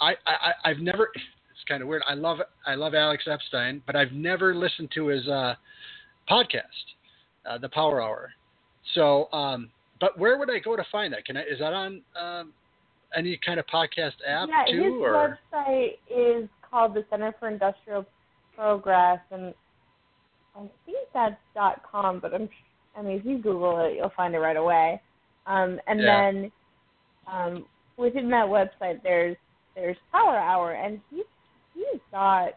[0.00, 1.10] I, I, I've never.
[1.14, 2.02] It's kind of weird.
[2.08, 5.54] I love, I love Alex Epstein, but I've never listened to his uh,
[6.30, 6.60] podcast,
[7.48, 8.30] uh, The Power Hour.
[8.94, 9.70] So, um,
[10.00, 11.24] but where would I go to find that?
[11.24, 11.42] Can I?
[11.42, 12.52] Is that on um,
[13.16, 15.38] any kind of podcast app yeah, too, his or?
[15.52, 18.06] website is called the Center for Industrial
[18.56, 19.54] Progress, and
[20.56, 22.20] I think that's dot com.
[22.20, 22.48] But I'm,
[22.96, 25.00] I mean, if you Google it, you'll find it right away.
[25.46, 26.30] Um, and Yeah.
[26.32, 26.52] then
[27.26, 29.36] um, within that website, there's
[29.74, 31.24] there's Power Hour, and he's
[31.74, 32.50] he's got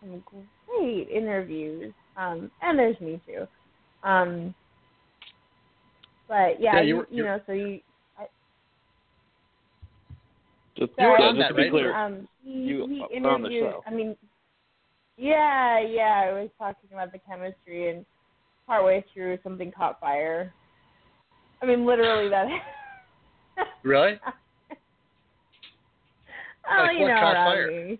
[0.00, 0.22] some
[0.66, 1.94] great interviews.
[2.16, 3.46] Um, and there's me too.
[4.02, 4.54] Um,
[6.28, 7.80] but yeah, Yeah, you, you you know, so you
[10.76, 11.70] Just, You were yeah, on just that, to be right?
[11.70, 13.62] clear, Um, he, You he were on the interviewed.
[13.62, 13.84] show.
[13.86, 14.16] I mean,
[15.16, 16.24] yeah, yeah.
[16.26, 18.04] I was talking about the chemistry, and
[18.66, 20.52] partway through, something caught fire.
[21.62, 22.46] I mean, literally that.
[23.82, 24.20] Really?
[26.68, 27.70] oh, Like you know caught fire?
[27.70, 27.98] I mean.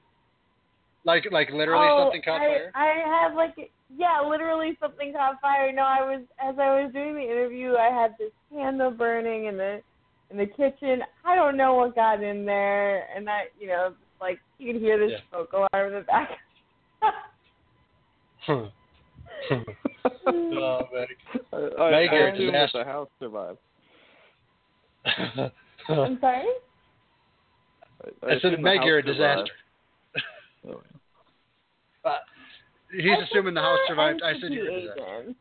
[1.04, 2.72] Like, like literally oh, something caught I, fire?
[2.74, 3.54] I have like,
[3.96, 5.72] yeah, literally something caught fire.
[5.72, 9.56] No, I was as I was doing the interview, I had this candle burning in
[9.56, 9.80] the
[10.30, 11.02] in the kitchen.
[11.24, 14.98] I don't know what got in there, and I, you know, like you could hear
[14.98, 15.20] this Yeah.
[15.30, 16.30] smoke out of the back.
[17.02, 18.70] Oh,
[20.92, 21.08] Meg.
[21.52, 22.78] I, I, Meg, I you're a assume that disaster.
[22.78, 23.58] the house survived.
[25.88, 26.44] I'm sorry.
[28.02, 29.52] I, I said, assume the Meg, house you're a disaster.
[30.68, 30.82] Oh,
[32.04, 32.10] Uh,
[32.92, 34.22] he's I assuming the house survived.
[34.24, 35.20] I said you're a NCT disaster.
[35.20, 35.38] agents.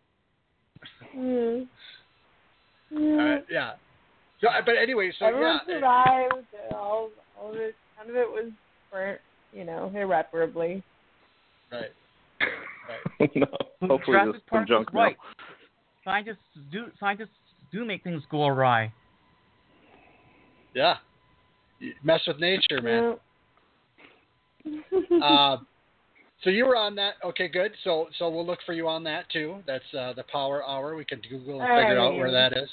[1.15, 1.67] Mm.
[2.95, 3.71] All right, yeah.
[4.41, 6.45] So, uh, but anyway, so Everyone yeah, survived.
[6.73, 8.51] All, all of it, none of it was
[8.91, 9.19] burnt,
[9.53, 10.83] you know, irreparably.
[11.81, 13.31] Right.
[13.35, 13.47] no.
[13.81, 15.17] Hopefully Jurassic this some Park junk is right.
[16.03, 16.37] Scientists
[16.71, 17.29] do scientists
[17.71, 18.91] do make things go awry.
[20.73, 20.95] Yeah.
[21.79, 23.15] You mess with nature, man.
[25.21, 25.57] Uh,
[26.43, 27.13] so you were on that.
[27.23, 27.71] Okay, good.
[27.83, 29.57] So so we'll look for you on that too.
[29.65, 30.95] That's uh, the Power Hour.
[30.95, 32.19] We can Google and All figure out right.
[32.19, 32.69] where that is.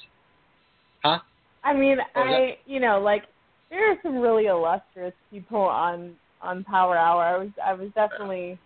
[1.05, 1.18] Huh?
[1.64, 3.24] I mean, is I, you know, like
[3.70, 7.22] there are some really illustrious people on on Power Hour.
[7.22, 8.59] I was, I was definitely,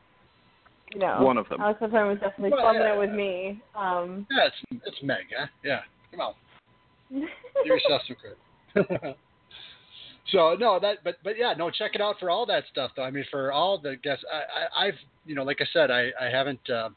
[0.93, 1.61] you know, One of them.
[1.61, 2.95] Alex Lefebvre was definitely Well, slumming yeah.
[2.95, 3.63] it with me.
[3.75, 5.47] Um, Yeah, it's it's Meg, huh?
[5.65, 5.81] Yeah,
[6.11, 6.35] come on,
[7.11, 9.17] give yourself some credit.
[10.33, 13.03] so no, that but but yeah, no, check it out for all that stuff though.
[13.05, 16.11] I mean, for all the guests, I, I I've you know, like I said, I
[16.21, 16.71] I haven't.
[16.71, 16.91] Uh,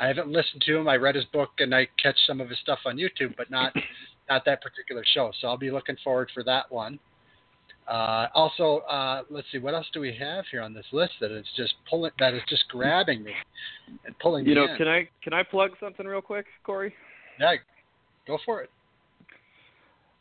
[0.00, 0.88] I haven't listened to him.
[0.88, 3.74] I read his book and I catch some of his stuff on YouTube, but not
[4.30, 5.32] not that particular show.
[5.40, 6.98] So I'll be looking forward for that one.
[7.88, 11.30] Uh, also, uh, let's see, what else do we have here on this list that
[11.30, 13.32] is just pulling, that is just grabbing me
[14.04, 14.76] and pulling You me know, in?
[14.76, 16.92] can I can I plug something real quick, Corey?
[17.40, 17.54] Yeah,
[18.26, 18.70] go for it.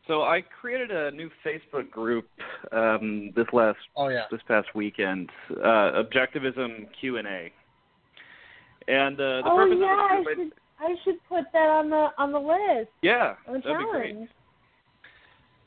[0.07, 2.25] So I created a new Facebook group
[2.71, 7.51] um, this last Oh yeah, this past weekend, uh, Objectivism Q and A.
[8.87, 11.67] And uh, the oh purpose yeah, I of this group, should I should put that
[11.67, 12.91] on the on the list.
[13.01, 14.15] yeah, that'd be great.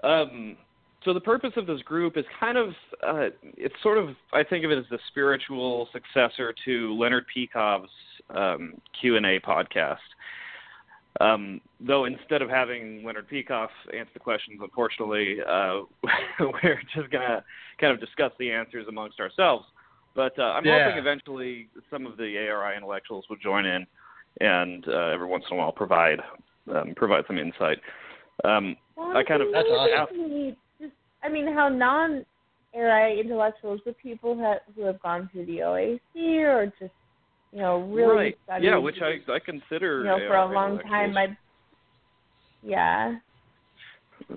[0.02, 0.56] Um,
[1.04, 2.68] so the purpose of this group is kind of
[3.06, 7.88] uh, it's sort of I think of it as the spiritual successor to Leonard Peikoff's
[8.30, 9.98] um, Q and A podcast.
[11.20, 15.80] Um, though instead of having Leonard Peikoff answer the questions, unfortunately, uh,
[16.40, 17.44] we're just gonna
[17.80, 19.66] kind of discuss the answers amongst ourselves.
[20.14, 20.84] But uh, I'm Yeah.
[20.84, 23.86] hoping eventually some of the ARI intellectuals will join in
[24.40, 26.20] and uh, every once in a while provide
[26.74, 27.78] um, provide some insight.
[28.44, 30.16] Um, That I kind of- That's awesome.
[30.28, 30.58] neat.
[31.22, 32.24] I mean, how non
[32.74, 36.92] ARI intellectuals, the people that who have gone through the OAC or just
[37.52, 38.38] you know really right.
[38.44, 41.16] studied, Yeah, which I I consider you know for a long time.
[41.16, 41.36] I
[42.62, 43.16] yeah.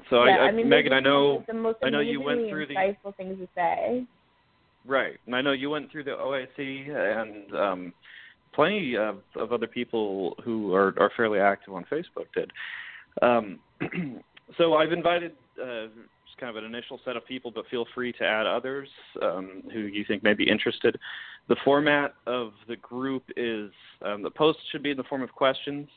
[0.10, 1.44] So yeah, I, I, mean, Megan, I know
[1.84, 4.06] I know you went through the- insightful things to say.
[4.86, 7.94] right, and I know you went through the OAC and um,
[8.54, 12.52] plenty of, of other people who are are fairly active on Facebook did.
[13.22, 13.60] Um,
[14.58, 15.88] so I've invited uh,
[16.44, 18.90] kind of an initial set of people, but feel free to add others
[19.22, 20.94] um, who you think may be interested.
[21.48, 23.72] The format of the group is
[24.08, 25.88] um, the post should be in the form of questions.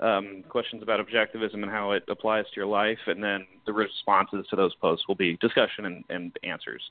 [0.00, 4.46] um, questions about objectivism and how it applies to your life, and then the responses
[4.50, 6.82] to those posts will be discussion and, and answers.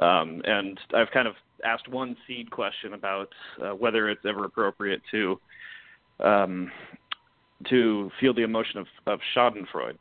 [0.00, 1.34] Um, and I've kind of
[1.64, 3.28] asked one seed question about
[3.62, 5.40] uh, whether it's ever appropriate to
[6.20, 6.70] um,
[7.68, 9.98] to feel the emotion of, of Schadenfreude,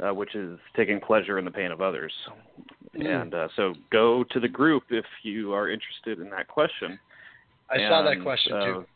[0.00, 2.12] uh, which is taking pleasure in the pain of others.
[2.96, 3.22] Mm.
[3.22, 6.98] And uh, so go to the group if you are interested in that question.
[7.70, 8.86] I saw that question uh, too.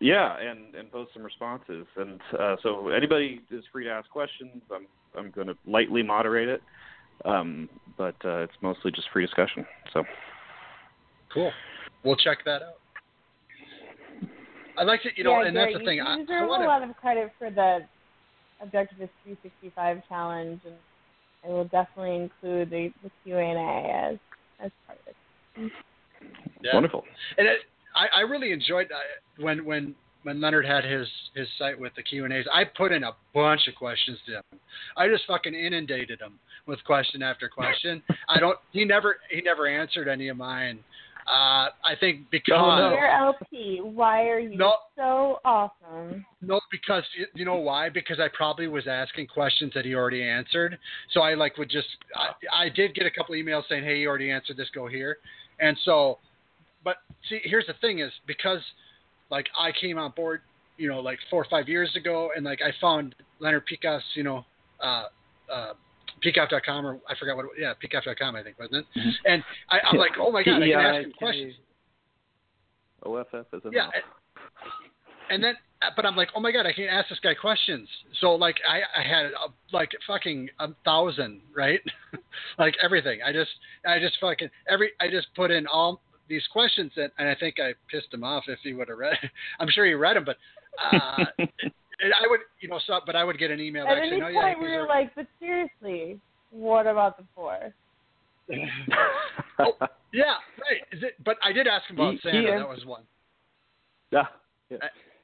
[0.00, 1.86] Yeah, and and post some responses.
[1.96, 4.62] And uh, so anybody is free to ask questions.
[4.74, 4.86] I'm
[5.16, 6.62] I'm going to lightly moderate it,
[7.24, 9.64] um, but uh, it's mostly just free discussion.
[9.92, 10.02] So
[11.34, 11.50] Cool.
[12.04, 12.74] We'll check that out.
[14.78, 15.96] I like to, you know, yeah, and Gary, that's the thing.
[15.98, 17.80] You I, I wanna, a lot of credit for the
[18.64, 20.74] Objectivist 365 challenge, and
[21.44, 24.18] I will definitely include the, the Q and A as
[24.60, 25.72] as part of it.
[26.62, 26.74] yeah.
[26.74, 27.04] wonderful.
[27.36, 27.58] And it,
[27.94, 32.02] I, I really enjoyed uh, when when when Leonard had his his site with the
[32.02, 32.46] Q and A's.
[32.52, 34.60] I put in a bunch of questions to him.
[34.96, 38.02] I just fucking inundated him with question after question.
[38.28, 38.58] I don't.
[38.72, 40.80] He never he never answered any of mine.
[41.26, 42.90] Uh, I think because no.
[42.90, 44.76] Dear LP, why are you No.
[44.94, 46.26] so awesome?
[46.42, 47.88] No, because you- you know why?
[47.88, 50.78] Because I probably was asking questions that he already answered.
[51.10, 54.08] So I like would just I, I did get a couple emails saying, "Hey, you
[54.08, 54.68] already answered this.
[54.70, 55.18] Go here."
[55.60, 56.18] And so,
[56.82, 56.98] but
[57.28, 58.60] see, here's the thing: is because
[59.30, 60.42] like I came on board,
[60.76, 64.24] you know, like four or five years ago, and like I found Leonard Peikoff, you
[64.24, 64.44] know,
[64.80, 65.08] uh,
[65.50, 65.72] uh,
[66.22, 68.86] Peikoff.com or I forgot what, it, yeah, Peikoff.com I think wasn't it?
[68.98, 69.12] Mhm.
[69.26, 71.54] And I, I'm like, oh my god, I can ask him questions.
[73.04, 73.94] OFF is Yeah, enough.
[75.30, 75.54] and then
[75.96, 77.88] but I'm like, oh my god, I can ask this guy questions.
[78.20, 81.80] So like I I had uh, like fucking a thousand, right?
[82.58, 83.20] like everything.
[83.24, 83.50] I just
[83.86, 87.56] I just fucking every I just put in all these questions and, and I think
[87.60, 89.18] I pissed him off if he would have read.
[89.60, 90.36] I'm sure he read them, but
[90.92, 91.24] uh,
[92.00, 94.10] and I would you know so but I would get an email At back any
[94.10, 96.20] saying, oh yeah, point, we were are- like, but seriously,
[96.50, 97.72] what about the four?
[99.58, 99.72] oh,
[100.12, 100.82] yeah, right.
[100.92, 102.52] Is it, but I did ask him about He- he Santa.
[102.52, 103.02] an- that was one.
[104.14, 104.30] Ah,
[104.70, 104.76] yeah.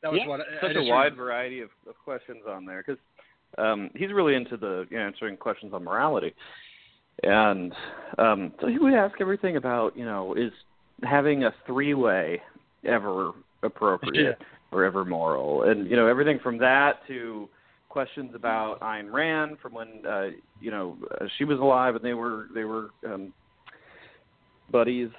[0.02, 0.40] That was Yeah, one.
[0.62, 3.00] Such a wide remember- variety of, of questions on there because
[3.58, 6.34] um, he's really into the you know, answering questions on morality,
[7.22, 7.74] and
[8.18, 10.52] um, so he would ask everything about you know is
[11.02, 12.40] having a three way
[12.84, 14.38] ever appropriate
[14.72, 17.48] or ever moral, and you know everything from that to
[17.88, 20.28] questions about Ayn Rand from when uh,
[20.60, 23.32] you know uh, she was alive and they were they were um,
[24.70, 25.10] buddies.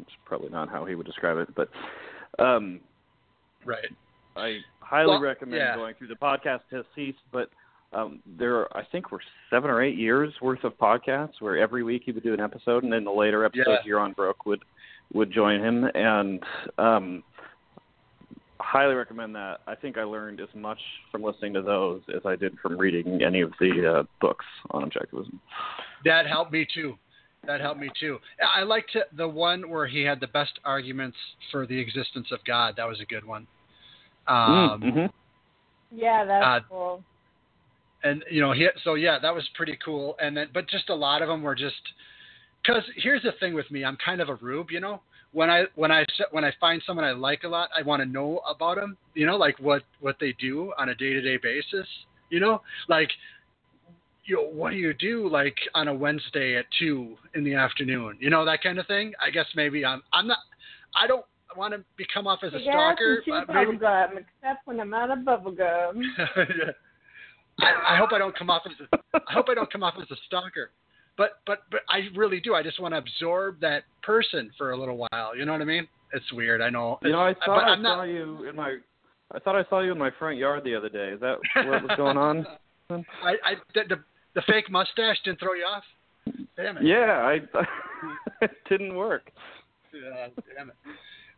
[0.00, 1.68] It's probably not how he would describe it, but
[2.38, 2.80] um,
[3.64, 3.88] Right.
[4.36, 5.76] I highly Well, recommend yeah.
[5.76, 7.48] going through the podcast has ceased, but
[7.92, 9.20] um, there are, I think, were
[9.50, 12.82] seven or eight years worth of podcasts where every week he would do an episode,
[12.82, 13.92] and then the later episodes, Yeah.
[13.92, 14.62] Yaron Brook would
[15.12, 16.42] would join him, and
[16.78, 17.22] um,
[18.60, 19.58] highly recommend that.
[19.66, 20.78] I think I learned as much
[21.10, 24.88] from listening to those as I did from reading any of the uh, books on
[24.90, 25.38] objectivism.
[26.04, 26.94] That helped me too.
[27.46, 28.18] That helped me too.
[28.56, 31.16] I liked the one where he had the best arguments
[31.50, 32.74] for the existence of God.
[32.76, 33.46] That was a good one.
[34.26, 35.06] Um, mm-hmm.
[35.98, 37.04] Yeah, that's Uh, cool.
[38.02, 40.94] and you know he so yeah that was pretty cool and then but just a
[40.94, 41.80] lot of them were just
[42.62, 45.00] because here's the thing with me i'm kind of a rube you know
[45.34, 48.06] when i when i when i find someone i like a lot i want to
[48.06, 51.86] know about them you know like what what they do on a day-to-day basis
[52.30, 53.10] you know like
[54.24, 58.16] you know, what do you do like on a wednesday at two in the afternoon
[58.20, 60.38] you know that kind of thing i guess maybe i'm i'm not
[61.00, 61.26] i don't
[61.56, 64.94] want to become off as a Gas stalker but maybe, bubble gum, except when I'm
[64.94, 66.02] out of bubble gum.
[66.18, 66.72] yeah.
[67.60, 69.94] I, I hope I don't come off as a, I hope I don't come off
[70.00, 70.70] as a stalker.
[71.16, 72.54] But but but I really do.
[72.54, 75.36] I just want to absorb that person for a little while.
[75.36, 75.86] You know what I mean?
[76.12, 76.60] It's weird.
[76.60, 76.98] I know.
[77.02, 78.78] You know, I thought I I'm not- saw you in my.
[79.32, 81.10] I thought I saw you in my front yard the other day.
[81.10, 82.46] Is that what was going on?
[82.90, 83.96] I, I the, the
[84.34, 85.84] the fake mustache didn't throw you off.
[86.56, 86.84] Damn it.
[86.84, 87.40] Yeah, I.
[88.42, 89.30] it didn't work.
[89.92, 90.76] Yeah, damn it.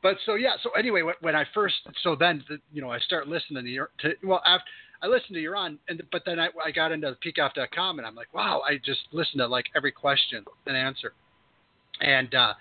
[0.02, 3.28] But so yeah, so anyway, when, I first, so then the, you know I start
[3.28, 4.64] listening to well after
[5.02, 8.32] I listened to Yaron, and but then I, I got into peikoff.com and I'm like,
[8.32, 11.12] wow, I just listened to like every question and answer,
[12.00, 12.54] and uh,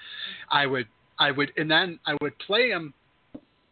[0.52, 0.88] I would
[1.20, 2.94] I would and then I would play them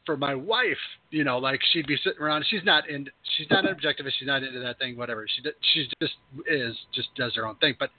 [0.05, 0.77] for my wife,
[1.11, 2.45] you know, like she'd be sitting around.
[2.49, 3.07] She's not in,
[3.37, 4.11] she's not an objectivist.
[4.19, 5.25] She's not into that thing, whatever.
[5.27, 6.13] She she just
[6.47, 7.75] is, just does her own thing.
[7.79, 7.89] But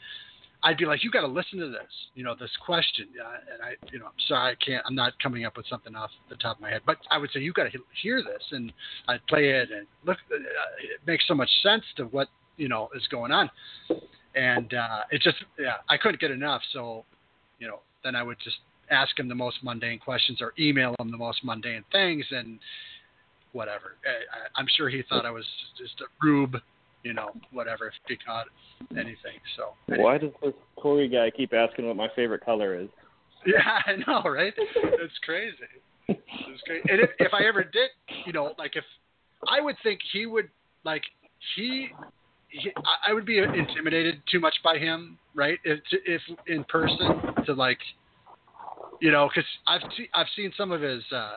[0.65, 3.07] I'd be like, you got to listen to this, you know, this question.
[3.23, 5.95] Uh, and I, you know, I'm sorry, I can't, I'm not coming up with something
[5.95, 8.43] off the top of my head, but I would say, you got to hear this.
[8.51, 8.73] And
[9.07, 12.89] I'd play it and look, uh, it makes so much sense to what, you know,
[12.97, 13.51] is going on.
[14.35, 16.63] And uh, it just, yeah, I couldn't get enough.
[16.73, 17.05] So,
[17.59, 18.57] you know, then I would just
[18.91, 22.59] ask him the most mundane questions or email him the most mundane things and
[23.53, 23.97] whatever.
[24.05, 25.47] I, I'm sure he thought I was
[25.79, 26.57] just a rube,
[27.05, 28.47] you know, whatever, if he caught
[28.93, 29.39] anything.
[29.57, 32.89] So, Why does this Corey guy keep asking what my favorite color is?
[33.47, 34.55] Yeah, I know, right?
[34.57, 35.53] It's crazy.
[36.09, 36.83] It's crazy.
[36.89, 37.91] And if, if I ever did,
[38.25, 38.85] you know, like if
[39.47, 40.49] I would think he would
[40.83, 41.03] like
[41.55, 41.89] he,
[42.49, 42.71] he
[43.07, 45.59] I- would be intimidated too much by him, right?
[45.63, 47.77] If if in person to like,
[49.03, 51.37] you know, because I've seen I've seen some of his uh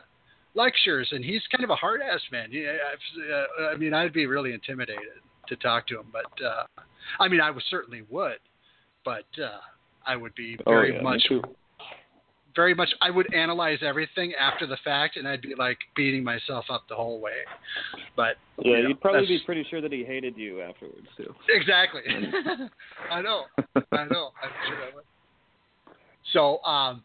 [0.54, 2.48] lectures, and he's kind of a hard ass man.
[2.50, 6.64] Yeah, I've, uh, I mean, I'd be really intimidated to talk to him, but uh
[7.20, 8.38] I mean, I would certainly would,
[9.04, 9.58] but uh
[10.06, 11.26] I would be very oh, yeah, much
[12.56, 16.64] very much I would analyze everything after the fact and I'd be like beating myself
[16.70, 17.44] up the whole way.
[18.16, 21.34] But Yeah, you know, you'd probably be pretty sure that he hated you afterwards too.
[21.48, 22.02] exactly.
[23.10, 23.44] I know.
[23.92, 24.32] I know.
[24.42, 25.04] I'm sure I would.
[26.32, 27.04] So, um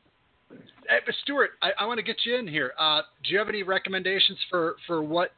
[1.24, 2.74] Stuart, I, I want to get you in here.
[2.80, 5.32] Uh, do you have any recommendations for, for what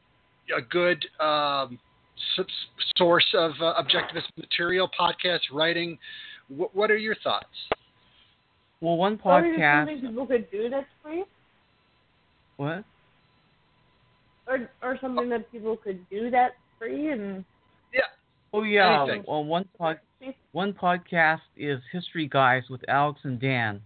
[0.55, 1.79] a good um,
[2.97, 5.97] source of uh, objectivist material, podcast, writing?
[6.47, 7.45] What, what are your thoughts?
[8.81, 9.87] Well, one Or is it podcast.
[9.87, 11.23] something people could do that's free?
[12.57, 12.83] What?
[14.47, 17.43] Or or something that people could do that's free and
[17.93, 18.01] Yeah.
[18.53, 19.03] Oh yeah.
[19.03, 19.23] Anything.
[19.27, 19.99] Well, one pod,
[20.51, 23.81] one podcast is History Guys with Alex and Dan.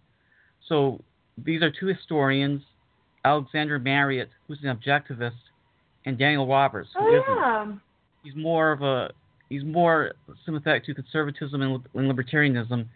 [0.68, 1.00] So
[1.44, 2.62] these are two historians,
[3.24, 5.32] Alexander Marriott, who's an objectivist,
[6.06, 7.76] and Daniel Roberts, who Oh not yeah.
[8.24, 9.11] He's more of a
[9.49, 10.13] he's more
[10.45, 12.88] sympathetic to conservatism and, and libertarianism, and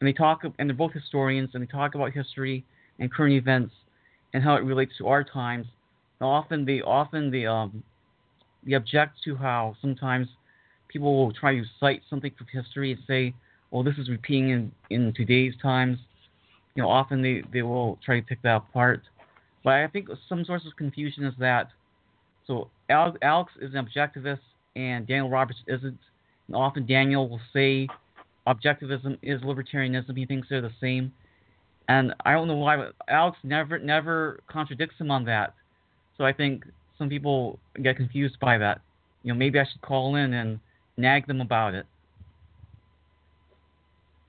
[0.00, 2.64] they talk and they're both historians and they talk about history
[2.98, 3.74] and current events
[4.34, 5.66] and how it relates to our times.
[6.20, 7.82] And often they often they um
[8.64, 10.28] they object to how sometimes
[10.88, 13.34] people will try to cite something from history and say,
[13.70, 15.98] well, this is repeating in, in today's times.
[16.74, 19.02] You know, often they, they will try to pick that apart.
[19.64, 21.68] But I think some source of confusion is that
[22.46, 24.40] so Alex, Alex is an objectivist
[24.76, 25.98] and Daniel Roberts isn't.
[26.46, 27.88] And often Daniel will say
[28.46, 30.16] objectivism is libertarianism.
[30.16, 31.12] He thinks they're the same.
[31.88, 35.54] And I don't know why, but Alex never never contradicts him on that.
[36.16, 36.64] So I think
[36.98, 38.80] some people get confused by that.
[39.22, 40.60] You know, maybe I should call in and
[40.96, 41.86] nag them about it.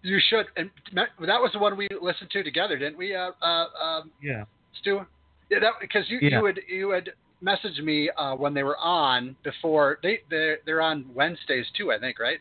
[0.02, 0.48] You should.
[0.58, 1.08] And that
[1.42, 4.44] was the one we listened to together, didn't we, uh, uh, um, Yeah.
[4.82, 5.06] Stu?
[5.50, 6.40] Yeah, that because you Yeah.
[6.40, 7.14] you had you had
[7.44, 12.00] messaged me uh, when they were on before they they're, they're on Wednesdays too, I
[12.00, 12.40] think, right?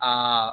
[0.00, 0.52] Uh,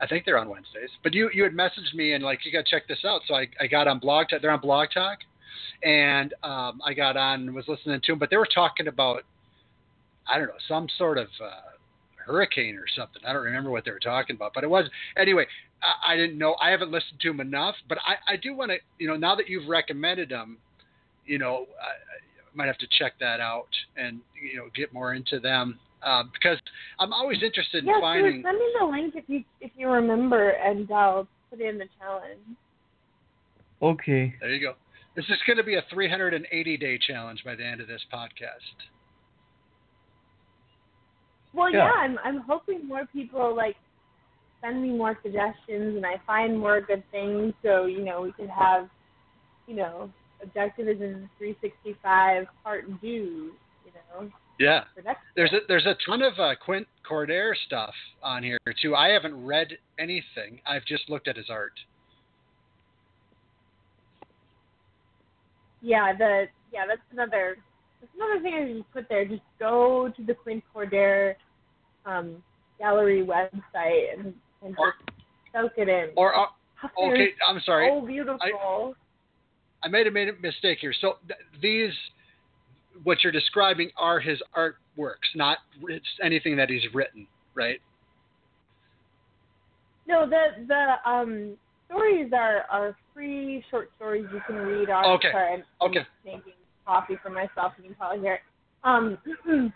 [0.00, 0.90] I think they're on Wednesdays.
[1.02, 3.22] But you you had messaged me and like you got to check this out.
[3.26, 4.42] So I I got on Blog Talk.
[4.42, 5.18] They're on Blog Talk,
[5.82, 8.18] and um, I got on and was listening to them.
[8.18, 9.22] But they were talking about
[10.28, 11.76] I don't know some sort of uh,
[12.16, 13.22] hurricane or something.
[13.26, 15.46] I don't remember what they were talking about, but it was anyway.
[16.06, 16.54] I, didn't know.
[16.62, 19.34] I haven't listened to them enough, but I I do want to you know now
[19.34, 20.58] that you've recommended them,
[21.26, 21.66] you know.
[21.80, 22.22] I,
[22.54, 26.58] might have to check that out and you know get more into them um, because
[26.98, 28.42] I'm always interested yeah, in finding.
[28.42, 28.52] sure.
[28.52, 32.40] Send me the link if you if you remember, and I'll put in the challenge.
[33.80, 34.34] Okay.
[34.40, 34.74] There you go.
[35.14, 38.88] This is going to be a 380 day challenge by the end of this podcast.
[41.54, 41.84] Well, Yeah.
[41.84, 43.76] yeah, I'm I'm hoping more people like
[44.62, 47.52] send me more suggestions, and I find more good things.
[47.62, 48.88] So you know, we could have,
[49.66, 50.10] you know,
[50.44, 53.52] objectivism 365 part two.
[53.84, 54.84] You know, Yeah.
[55.36, 58.94] There's a there's a ton of uh, Quent Cordair stuff on here too.
[58.94, 60.60] I haven't read anything.
[60.66, 61.72] I've just looked at his art.
[65.80, 67.56] Yeah, the yeah, that's another
[68.00, 69.24] that's another thing I should put there.
[69.24, 71.34] Just go to the Quent Cordair
[72.06, 72.42] um,
[72.78, 74.34] gallery website and
[74.64, 74.94] and Or-
[75.52, 76.10] soak it in.
[76.16, 76.46] Or uh,
[77.02, 77.88] okay, I'm sorry.
[77.90, 78.38] so beautiful.
[78.40, 78.92] I
[79.88, 80.94] made a made a mistake here.
[81.00, 81.92] So th- these,
[83.02, 85.58] what you're describing, are his artworks, not
[85.88, 87.80] it's anything that he's written, right?
[90.06, 91.56] No, the the um
[91.88, 95.04] stories are are free short stories you can read on.
[95.16, 95.30] Okay.
[95.32, 96.06] Sorry, I'm, I'm Okay.
[96.24, 96.52] making
[96.86, 97.72] coffee for myself.
[97.78, 98.40] You can probably hear it.
[98.84, 99.18] Um,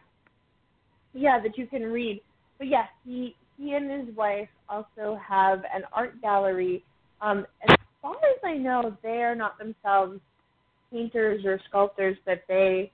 [1.15, 2.21] yeah, that you can read.
[2.59, 6.85] But yes, he he and his wife also have an art gallery.
[7.21, 7.77] Um, as
[8.07, 10.21] far as I know, they are not themselves
[10.93, 12.91] painters or sculptors, but they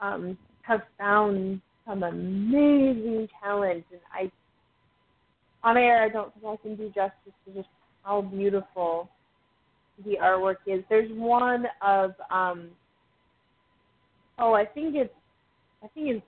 [0.00, 4.30] um, have found some amazing talent, and I
[5.62, 7.68] on air, I don't think I can do justice to just
[8.02, 9.10] how beautiful
[10.04, 10.82] the artwork is.
[10.88, 12.70] There's one of um
[14.38, 15.12] oh, I think it's
[15.82, 16.26] I think it's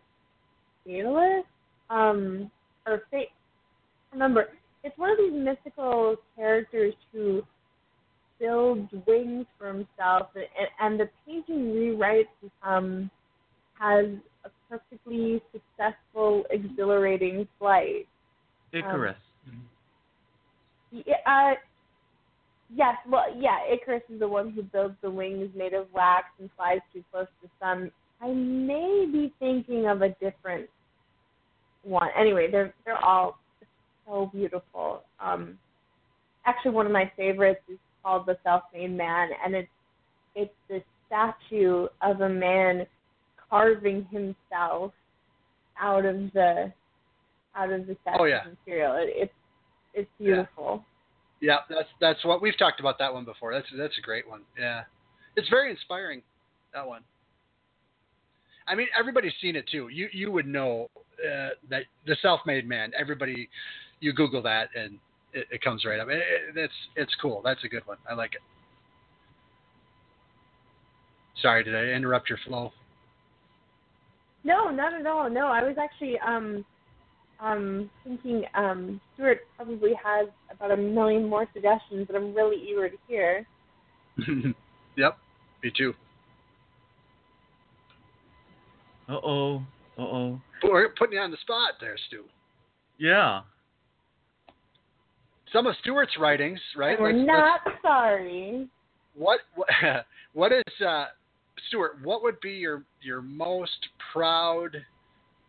[0.86, 1.44] Daedalus,
[1.90, 2.50] um
[2.86, 3.28] or Fate
[4.12, 4.48] remember,
[4.84, 7.42] it's one of these mystical characters who
[8.42, 12.26] builds wings for himself and, and the painting rewrites
[12.62, 13.08] um
[13.78, 14.06] has
[14.44, 18.06] a perfectly successful, exhilarating flight.
[18.72, 19.16] Icarus.
[20.90, 21.54] Yeah, uh,
[22.74, 26.50] yes, well, yeah, Icarus is the one who builds the wings made of wax and
[26.56, 27.90] flies too close to the sun.
[28.20, 30.68] I may be thinking of a different
[31.82, 32.08] one.
[32.16, 33.38] Anyway, they're they're all
[34.06, 35.02] so beautiful.
[35.18, 35.58] Um,
[36.46, 39.68] actually, one of my favorites is called the Self-Made Man, and it's
[40.34, 42.86] it's this statue of a man
[43.50, 44.92] carving himself
[45.80, 46.72] out of the
[47.54, 48.42] out of the statue's Oh, yeah.
[48.44, 48.96] material.
[48.96, 49.32] It, it's
[49.94, 50.34] it's Yeah.
[50.34, 50.84] beautiful.
[51.40, 53.52] Yeah, that's that's what we've talked about that one before.
[53.52, 54.42] That's that's a great one.
[54.58, 54.84] Yeah,
[55.36, 56.22] it's very inspiring.
[56.72, 57.02] That one.
[58.66, 59.88] I mean, everybody's seen it too.
[59.88, 60.88] You you would know
[61.18, 62.92] uh, that the self-made man.
[62.98, 63.48] Everybody,
[64.00, 64.98] you Google that and
[65.32, 66.08] it, it comes right up.
[66.08, 67.40] It, it, it's it's cool.
[67.44, 67.98] That's a good one.
[68.08, 68.40] I like it.
[71.40, 72.72] Sorry, did I interrupt your flow?
[74.44, 75.30] No, not at all.
[75.30, 76.64] No, I was actually um
[77.40, 82.88] um thinking um Stuart probably has about a million more suggestions that I'm really eager
[82.88, 83.46] to hear.
[84.96, 85.18] yep,
[85.62, 85.94] me too.
[89.08, 89.62] Uh oh.
[89.98, 90.40] Uh oh.
[90.62, 92.24] We're putting you on the spot there, Stu.
[92.98, 93.42] Yeah.
[95.52, 96.98] Some of Stuart's writings, right?
[97.00, 98.68] We're Let's- not sorry.
[99.14, 99.68] what what,
[100.32, 101.06] what is uh,
[101.68, 101.98] Stuart?
[102.02, 104.76] What would be your your most proud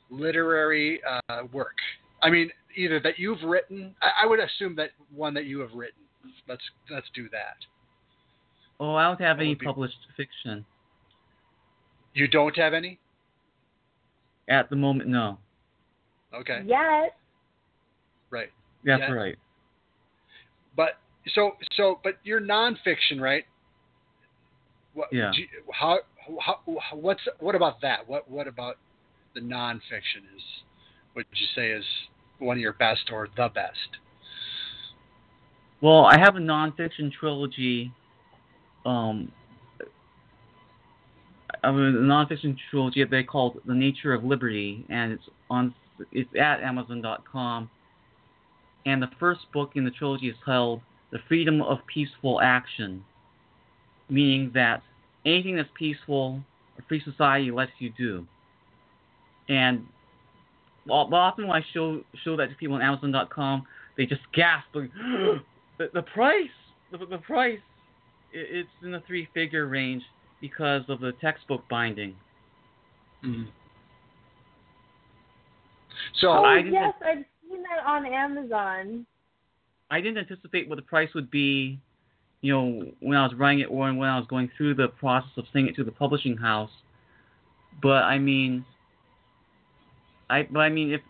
[0.09, 1.75] literary uh, work?
[2.21, 3.95] I mean, either that you've written.
[4.01, 6.01] I, I would assume that one that you have written.
[6.47, 7.55] Let's let's do that.
[8.79, 10.65] Oh, I don't have What any would be- published fiction
[12.13, 12.99] You don't have any?
[14.49, 15.09] at the moment.
[15.09, 15.37] No.
[16.33, 17.11] Okay, Yes.
[18.29, 18.49] right.
[18.83, 19.11] That's Yeah.
[19.11, 19.37] right.
[20.75, 20.97] But
[21.33, 23.45] so so but you're nonfiction, right?
[24.93, 25.31] What, Yeah.
[25.33, 25.99] you- how,
[26.39, 26.59] how
[26.93, 28.07] what's what about that?
[28.07, 28.77] What what about
[29.33, 30.43] the nonfiction is?
[31.15, 31.85] Would you say is
[32.39, 33.97] one of your best or the best?
[35.81, 37.91] Well, I have a nonfiction trilogy.
[38.85, 39.31] Um,
[41.63, 45.73] I mean, a nonfiction trilogy they called "The Nature of Liberty," and it's on
[46.11, 47.69] it's at Amazon.com.
[48.85, 50.81] And the first book in the trilogy is titled
[51.11, 53.03] "The Freedom of Peaceful Action,"
[54.09, 54.83] meaning that
[55.25, 56.43] anything that's peaceful,
[56.77, 58.27] a free society lets you do.
[59.49, 59.85] And
[60.85, 63.65] well, well, often when I show show that to people on Amazon.com,
[63.97, 64.91] they just gasp, like,
[65.77, 66.49] the, the price,
[66.91, 67.59] the, the price,
[68.33, 70.03] it, it's in the three-figure range
[70.41, 72.15] because of the textbook binding.
[73.23, 73.43] Mm-hmm.
[76.19, 79.05] So Oh I didn't- yes, I've seen that on Amazon.
[79.89, 81.79] I didn't anticipate what the price would be,
[82.41, 85.31] you know, when I was writing it or when I was going through the process
[85.37, 86.71] of sending it to the publishing house.
[87.81, 88.65] But I mean,
[90.29, 91.01] I but I mean if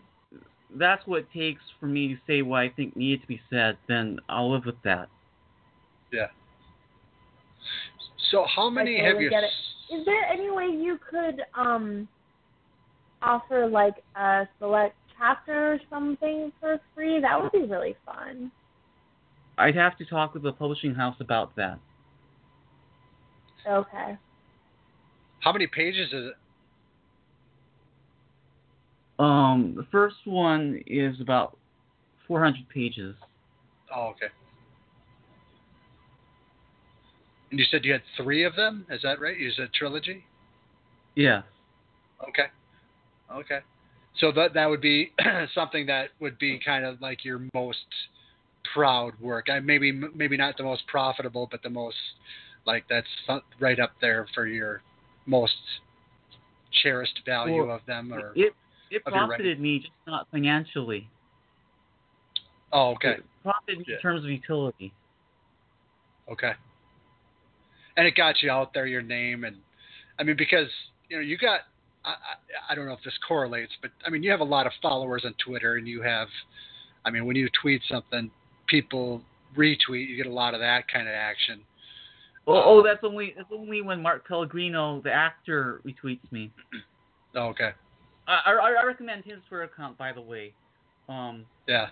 [0.76, 3.78] that's what it takes for me to say what I think needed to be said,
[3.88, 5.08] then I'll live with that.
[6.12, 6.26] Yeah.
[8.30, 9.30] So how many I have you?
[9.30, 9.50] get it.
[9.94, 12.08] Is there any way you could um
[13.22, 17.20] offer like a select chapter or something for free?
[17.20, 18.50] That would be really fun.
[19.56, 21.78] I'd have to talk with the publishing house about that.
[23.68, 24.18] Okay.
[25.40, 26.34] How many pages is it?
[29.18, 31.56] Um, the first one is about
[32.26, 33.14] 400 pages.
[33.94, 34.26] Oh, okay.
[37.50, 38.86] And you said you had three of them.
[38.90, 39.38] Is that right?
[39.38, 40.24] You said trilogy.
[41.14, 41.42] Yeah.
[42.28, 42.46] Okay.
[43.32, 43.60] Okay.
[44.20, 45.12] So that that would be
[45.54, 47.78] something that would be kind of like your most
[48.72, 49.48] proud work.
[49.50, 51.96] I maybe maybe not the most profitable, but the most
[52.66, 53.06] like that's
[53.60, 54.82] right up there for your
[55.26, 55.54] most
[56.82, 58.12] cherished value Well, of them.
[58.12, 58.54] Or It
[58.90, 61.08] it profited me, just not financially.
[62.72, 63.96] oh, okay, It profited me Yeah.
[63.96, 64.92] in terms of utility.
[66.30, 66.52] okay.
[67.96, 69.56] And it got you out there, your name, and
[70.18, 70.68] I mean because
[71.08, 71.60] you know you got.
[72.04, 74.66] I, I, I don't know if this correlates, but I mean you have a lot
[74.66, 76.28] of followers on Twitter, and you have,
[77.04, 78.30] I mean when you tweet something,
[78.66, 79.22] people
[79.56, 80.08] retweet.
[80.08, 81.60] You get a lot of that kind of action.
[82.46, 86.50] Oh, Uh, oh, that's only that's only when Mark Pellegrino, the actor, retweets me.
[87.36, 87.70] Oh, okay.
[88.28, 90.52] I, I, I recommend his Twitter account, by the way.
[91.08, 91.88] Um, Yeah.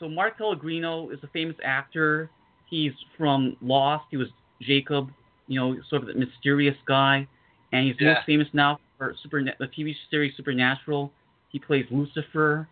[0.00, 2.30] so Mark Pellegrino is a famous actor.
[2.70, 4.06] He's from Lost.
[4.10, 4.28] He was
[4.62, 5.10] Jacob,
[5.46, 7.28] you know, sort of the mysterious guy,
[7.72, 8.14] and he's Yeah.
[8.14, 11.12] most famous now for super the TV series Supernatural.
[11.50, 12.68] He plays Lucifer,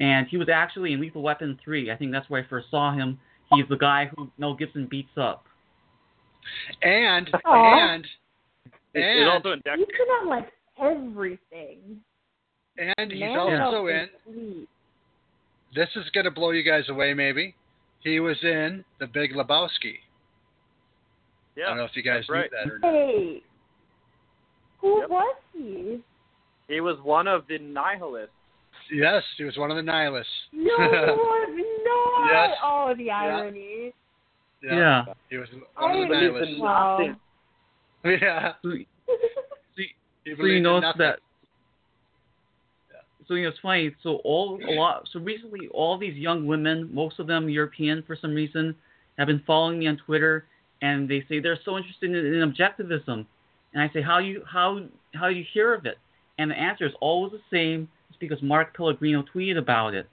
[0.00, 1.90] and he was actually in Lethal Weapon 3.
[1.90, 3.18] I think that's where I first saw him.
[3.54, 5.46] He's the guy who Mel Gibson beats up.
[6.82, 7.94] And Aw.
[7.94, 9.76] and It's, and it's also in Dexter.
[9.78, 12.00] He's been on like everything.
[12.78, 14.32] and he's Man, also that's in.
[14.34, 14.68] sweet.
[15.74, 17.54] This is gonna blow you guys away, maybe.
[18.00, 19.98] He was in The Big Lebowski.
[21.56, 22.50] Yeah, I don't know if you guys that's right.
[22.64, 22.92] knew that or not.
[22.92, 23.42] Hey,
[24.80, 25.10] who Yep.
[25.10, 26.00] was he?
[26.68, 28.34] He was one of the nihilists.
[28.92, 30.32] Yes, he was one of the nihilists.
[30.52, 32.24] No, no.
[32.30, 32.56] Yes.
[32.62, 33.92] Oh, the irony.
[34.62, 35.04] Yeah.
[35.30, 36.60] He was I one of the believe nihilists.
[36.60, 37.16] wow.
[38.04, 38.52] Yeah.
[38.62, 38.86] So, He
[39.76, 39.82] so
[40.24, 41.18] you believed in notice that.
[43.26, 43.94] So you know it's funny.
[44.02, 45.06] So all a lot.
[45.12, 48.74] So recently, all these young women, most of them European for some reason,
[49.18, 50.46] have been following me on Twitter,
[50.80, 53.26] and they say they're so interested in, in objectivism.
[53.74, 54.80] And I say, how you how
[55.14, 55.98] how do you hear of it?
[56.38, 57.88] And the answer is always the same.
[58.08, 60.08] It's because Mark Pellegrino tweeted about it.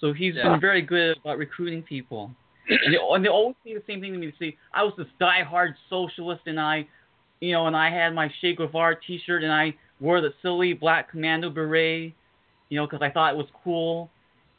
[0.00, 0.50] So he's Yeah.
[0.50, 2.30] been very good about recruiting people.
[2.68, 4.26] And they, and they always say the same thing to me.
[4.38, 6.86] They say, I was this diehard socialist, and I,
[7.40, 11.10] you know, and I had my Che Guevara T-shirt, and I wore the silly black
[11.10, 12.12] commando beret,
[12.68, 14.10] you know, because I thought it was cool.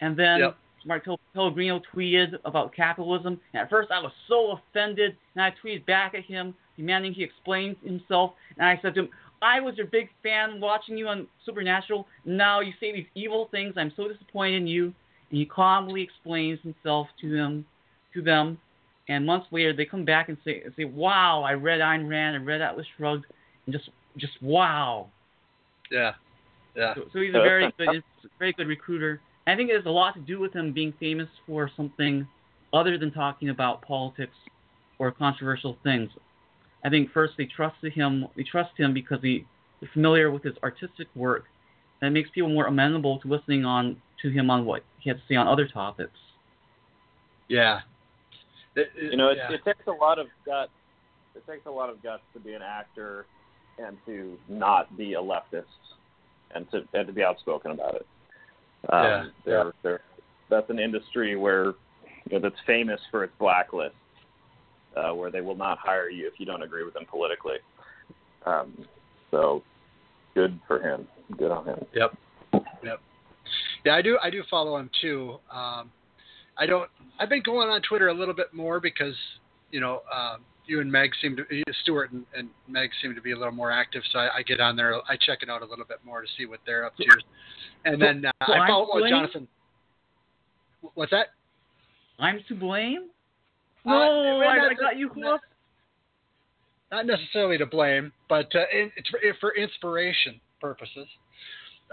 [0.02, 0.58] And then Yep.
[0.86, 5.52] Mark Pel- Pellegrino tweeted about capitalism, and at first I was so offended, and I
[5.64, 8.32] tweeted back at him, demanding he explains himself.
[8.58, 9.10] And I said to him,
[9.42, 12.08] I was your big fan watching you on Supernatural.
[12.26, 13.76] Now you say these evil things.
[13.78, 14.86] I'm so disappointed in you.
[15.30, 17.66] And he calmly explains himself to them,
[18.14, 18.58] to them.
[19.08, 22.40] And months later, they come back and say, say, "Wow, I read Ayn Rand, I
[22.40, 23.26] read Atlas Shrugged,
[23.66, 25.08] and just, just wow."
[25.92, 26.14] Yeah.
[26.76, 26.96] Yeah.
[26.96, 28.04] So, so he's a very good,
[28.38, 29.20] very good recruiter.
[29.46, 32.28] And I think it has a lot to do with him being famous for something
[32.72, 34.36] other than talking about politics
[35.00, 36.12] or controversial things.
[36.84, 38.28] I think first they trusted him.
[38.36, 39.46] They trust him because he,
[39.80, 41.46] they're familiar with his artistic work,
[42.02, 45.18] and it makes people more amenable to listening on to him on what he has
[45.18, 46.18] to say on other topics.
[47.48, 47.82] Yeah.
[48.76, 49.56] You know, it, yeah.
[49.56, 50.72] it takes a lot of guts.
[51.36, 53.26] It takes a lot of guts to be an actor
[53.78, 55.64] and to not be a leftist
[56.54, 58.08] and to and to be outspoken about it.
[58.92, 59.72] Um, Yeah, There, yeah.
[59.84, 60.02] there,
[60.50, 61.74] that's an industry where
[62.30, 63.96] you know, that's famous for its blacklist,
[64.96, 67.58] uh, where they will not hire you if you don't agree with them politically.
[68.46, 68.86] Um,
[69.32, 69.64] so,
[70.34, 71.08] good for him.
[71.38, 71.86] Good on him.
[71.94, 72.18] Yep.
[72.84, 73.00] Yep.
[73.86, 74.18] Yeah, I do.
[74.22, 75.38] I do follow him too.
[75.52, 75.92] Um,
[76.58, 76.90] I don't.
[77.20, 79.16] I've been going on Twitter a little bit more because
[79.72, 81.44] you know um, you and Meg seem to
[81.84, 84.04] Stuart and, and Meg seem to be a little more active.
[84.12, 84.96] So I, I get on there.
[85.10, 87.06] I check it out a little bit more to see what they're up to.
[87.86, 89.12] And then uh, so I I'm follow to oh, blame?
[89.12, 89.48] Jonathan.
[90.94, 91.28] What's that?
[92.20, 93.10] I'm to blame?
[93.86, 95.46] Uh, No, well, I, I got you not- hooked.
[96.92, 101.08] not necessarily to blame, but uh, in, it's for, for inspiration purposes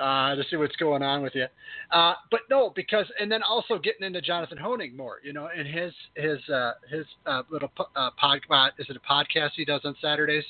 [0.01, 1.47] uh, to see what's going on with you.
[1.93, 5.67] Uh, but no, because and then also getting into Jonathan Hoenig more, you know, and
[5.67, 9.65] his his uh, his uh, little po- uh, pod uh, is it a podcast he
[9.65, 10.45] does on Saturdays?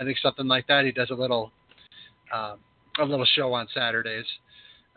[0.00, 0.84] I think something like that.
[0.84, 1.52] He does a little
[2.34, 2.58] um,
[2.98, 4.26] a little show on Saturdays,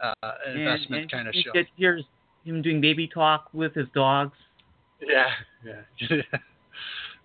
[0.03, 1.51] uh, an And- investment and kind of you show.
[1.53, 2.03] get- Here's
[2.45, 4.33] him doing baby talk with his dogs.
[5.01, 5.29] Yeah,
[5.65, 6.17] yeah.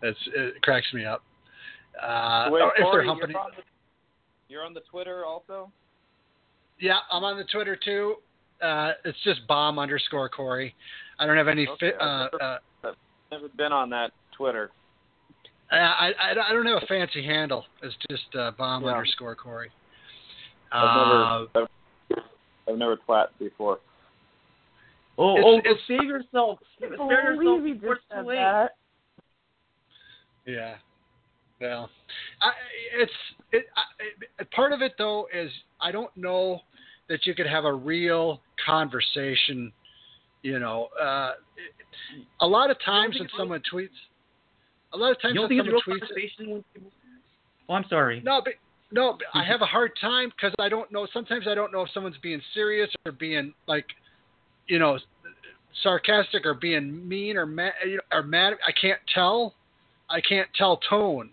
[0.03, 1.23] That's it cracks me up.
[2.03, 3.63] Uh, Wait, if Corey, they're humping, you're, on the,
[4.49, 5.71] you're on the Twitter also.
[6.81, 8.17] yeah, I'm on the Twitter too.
[8.63, 10.75] Uh, it's just baum underscore Corey.
[11.19, 11.67] I don't have any.
[11.69, 12.59] Okay, Fi- uh, I've never- uh,
[13.31, 14.71] Never been on that Twitter.
[15.71, 17.65] I, I I don't have a fancy handle.
[17.83, 18.91] It's just uh, baum Yeah.
[18.91, 19.71] underscore Corey.
[20.71, 21.69] I've Uh, never,
[22.13, 22.19] I've,
[22.69, 23.79] I've never twat before.
[25.19, 26.59] Oh, It's- oh, it's- save yourself.
[26.63, 28.37] I Spare can't yourself believe you before just too said late.
[28.37, 28.77] that.
[30.47, 30.77] Yeah.
[31.61, 31.91] Well,
[32.41, 32.51] I,
[32.99, 33.13] it's
[33.53, 33.83] it, I,
[34.41, 34.51] it.
[34.51, 36.61] Part of it though is I don't know
[37.09, 39.73] that you could have a real conversation.
[40.43, 43.89] You know, uh, it, a lot of times when think it's someone tweets,
[44.93, 46.91] a lot of times when think it's a someone tweets, conversation when people...
[47.69, 48.21] Oh, I'm sorry.
[48.25, 48.55] no, but
[48.91, 51.07] no, but I have a hard time because I don't know.
[51.13, 53.87] Sometimes I don't know if someone's being serious or being like,
[54.69, 54.99] you know,
[55.83, 58.55] sarcastic or being mean or mad you know, or mad.
[58.67, 59.55] I can't tell.
[60.11, 61.31] I can't tell tone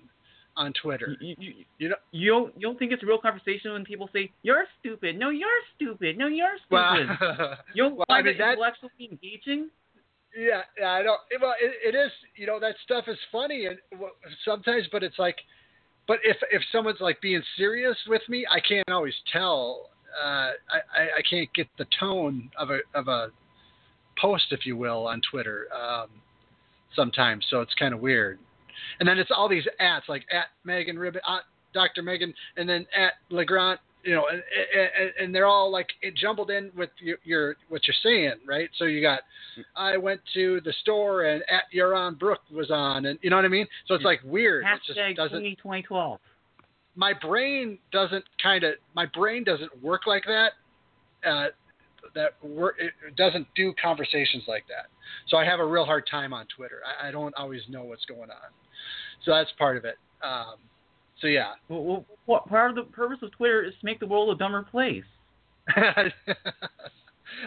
[0.55, 1.15] on Twitter.
[1.19, 4.09] You, you, You know, you don't you don't think it's a real conversation when people
[4.13, 5.17] say you're stupid?
[5.17, 6.17] No, you're stupid.
[6.17, 7.57] No, you're well, stupid.
[7.73, 9.69] you don't well, I find mean, it that- intellectually engaging?
[10.37, 11.19] yeah, yeah, I don't.
[11.41, 12.11] Well, it, it is.
[12.35, 13.77] You know, that stuff is funny and
[14.45, 15.37] sometimes, but it's like,
[16.07, 19.89] but if if someone's like being serious with me, I can't always tell.
[20.23, 23.31] Uh, I, I can't get the tone of a of a
[24.19, 25.67] post, if you will, on Twitter.
[25.73, 26.09] Um,
[26.95, 28.39] sometimes, so it's kind of weird.
[28.99, 31.39] And then it's all these ads like at Megan Ribbon, uh,
[31.73, 32.01] Dr.
[32.01, 34.41] Megan, and then at Legrand, you know, and,
[34.75, 38.69] and, and they're all like jumbled in with your, your what you're saying, right?
[38.77, 39.21] So you got,
[39.75, 43.45] I went to the store and at Yaron Brook was on, and you know what
[43.45, 43.67] I mean.
[43.87, 44.63] So it's like weird.
[44.63, 45.41] It just Hashtag doesn't.
[45.41, 46.19] 2012.
[46.95, 48.75] My brain doesn't kind of.
[48.95, 50.51] My brain doesn't work like that.
[51.27, 51.47] Uh,
[52.15, 52.75] that work.
[52.79, 54.87] It doesn't do conversations like that.
[55.27, 56.81] So I have a real hard time on Twitter.
[56.85, 58.51] I, I don't always know what's going on.
[59.25, 59.95] So that's part of it.
[60.23, 60.55] Um,
[61.21, 61.53] so yeah.
[61.67, 64.37] Well, well, what part of the purpose of Twitter is to make the world a
[64.37, 65.03] dumber place.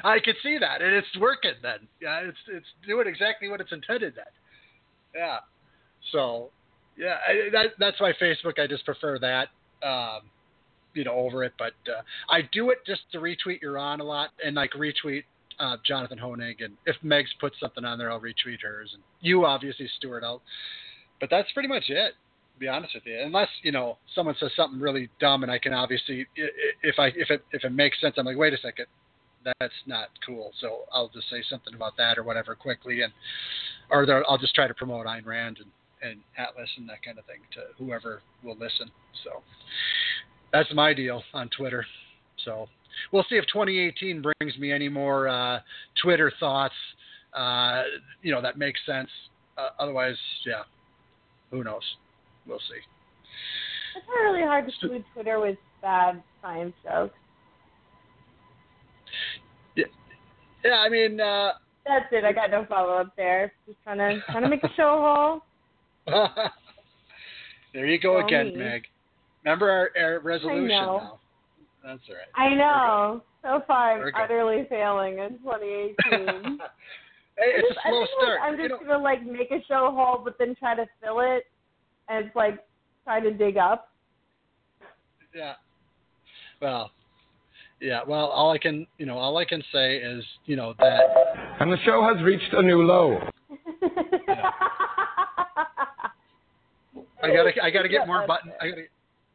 [0.05, 1.55] I can see that, and it's working.
[1.63, 4.15] Then, yeah, it's it's doing exactly what it's intended.
[4.15, 4.25] Then,
[5.15, 5.39] yeah.
[6.13, 6.51] So,
[6.97, 8.59] yeah, I, that that's why Facebook.
[8.59, 9.49] I just prefer that,
[9.87, 10.23] um,
[10.95, 11.53] you know, over it.
[11.59, 15.25] But uh, I do it just to retweet Yaron a lot, and like retweet
[15.59, 19.45] uh, Jonathan Hoenig, and if Meg's put something on there, I'll retweet hers, and you
[19.45, 20.25] obviously Stuart.
[20.25, 20.43] I'll.
[21.21, 22.15] But that's pretty much it.
[22.55, 25.59] To be honest with you, unless you know someone says something really dumb, and I
[25.59, 26.27] can obviously,
[26.83, 28.87] if I if it if it makes sense, I'm like, wait a second,
[29.45, 30.53] that's not cool.
[30.61, 33.13] So I'll just say something about that or whatever quickly, and
[33.91, 35.71] or I'll just try to promote Ayn Rand and,
[36.03, 38.91] and Atlas and that kind of thing to whoever will listen.
[39.25, 39.43] So
[40.53, 41.87] that's my deal on Twitter.
[42.45, 42.69] So
[43.13, 45.61] we'll see if 2018 brings me any more uh,
[46.03, 46.75] Twitter thoughts.
[47.35, 47.85] Uh,
[48.23, 49.09] you know that makes sense.
[49.57, 50.17] Uh, otherwise,
[50.47, 50.63] yeah,
[51.51, 51.83] who knows?
[52.47, 52.81] We'll see.
[53.97, 57.15] It's really hard to do Twitter with bad science jokes.
[59.77, 59.85] Yeah,
[60.65, 61.53] yeah I mean, uh,
[61.87, 62.25] That's it.
[62.25, 63.53] I got no follow up there.
[63.67, 65.43] Just trying to trying to make a show hole.
[67.73, 68.57] there you go Tell again, me.
[68.57, 68.83] Meg.
[69.45, 71.19] Remember our, our resolution now.
[71.85, 72.53] That's all right.
[72.53, 73.23] I know.
[73.43, 76.59] So far, I'm utterly failing in 2018.
[77.39, 78.41] Hey, it's just- a slow I feel start.
[78.41, 81.47] Like I'm just gonna like make a show hole, but then try to fill it,
[82.11, 82.59] and it's like
[83.05, 83.89] try to dig up.
[85.35, 85.55] yeah.
[86.61, 86.91] Well,
[87.81, 88.01] yeah.
[88.07, 91.01] Well, all I can, you know, all I can say is, you know, that
[91.59, 93.19] And the show has reached a new low.
[97.23, 98.53] I gotta, I gotta Yeah, get more that's button.
[98.61, 98.83] I gotta,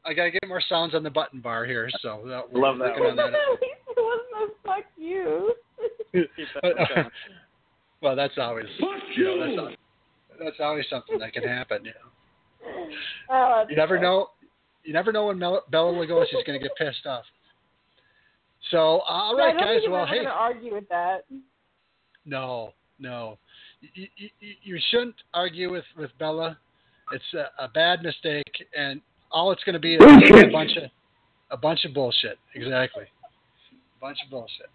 [0.05, 1.89] I gotta get more sounds on the button bar here.
[2.01, 3.26] So that, we're Love that working on that.
[3.27, 5.53] At least it wasn't a fuck you.
[6.14, 7.09] Keep that going.
[8.01, 11.85] well, that's always, Fuck you know, that's, al- that's always something that can happen.
[11.85, 12.88] You know,
[13.30, 14.30] Oh, you never know.
[14.84, 17.23] You never know when Mel- Bela Lugosi's going to get pissed off.
[18.72, 18.77] So,
[19.07, 19.80] all Yeah, I don't guys.
[19.81, 21.26] think Well, I'm hey, gonna argue with that.
[22.26, 23.38] no, no,
[23.81, 26.57] you, you, you- you shouldn't argue with with Bela.
[27.12, 29.02] It's a, a bad mistake, and
[29.32, 30.90] all it's going to be is a bunch of
[31.50, 32.38] a bunch of bullshit.
[32.56, 34.68] Exactly, a bunch of bullshit.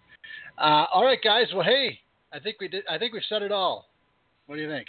[0.57, 1.47] Uh, all right, guys.
[1.53, 1.99] Well, hey,
[2.31, 2.83] I think we did.
[2.89, 3.87] I think we've said it all.
[4.47, 4.87] What do you think?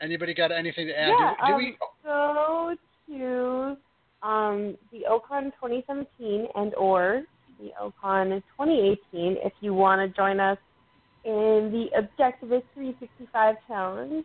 [0.00, 1.08] Anybody got anything to add?
[1.08, 1.34] yeah.
[1.40, 1.76] do, do um, we?
[2.04, 2.74] Go
[3.08, 3.76] to
[4.26, 7.22] um, the Ocon 2017 and or
[7.58, 10.58] the Ocon 2018 if you want to join us
[11.24, 14.24] in the Objectivist 365 challenge.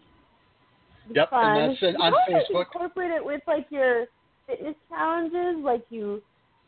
[1.10, 1.46] Yep, fun.
[1.58, 2.66] and that's You it on always Facebook.
[2.74, 4.06] Incorporate it with like your
[4.48, 6.22] fitness challenges, like you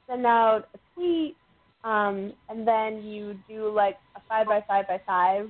[0.10, 1.36] send out a tweet,
[1.84, 5.50] um, and then you do like a five by five by five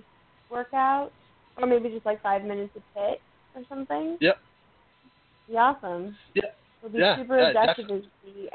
[0.49, 1.11] workout,
[1.57, 3.17] or maybe just like five minutes of HIIT
[3.55, 4.17] or something.
[4.21, 4.37] Yep.
[5.47, 6.15] Be awesome.
[6.33, 6.43] Yeah.
[6.81, 7.47] It'll be Yeah, super yeah,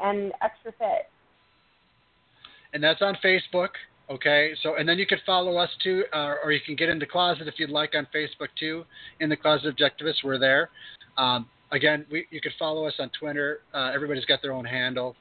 [0.01, 1.09] and extra fit.
[2.73, 3.69] and that's on Facebook.
[4.11, 6.99] Okay, so and then you could follow us too, uh, or you can get in
[6.99, 8.83] the Closet if you'd like on Facebook too.
[9.21, 10.69] In the Closet Objectivists, we're there.
[11.17, 13.61] Um, again, we, you could follow us on Twitter.
[13.73, 15.15] Uh, everybody's got their own handle.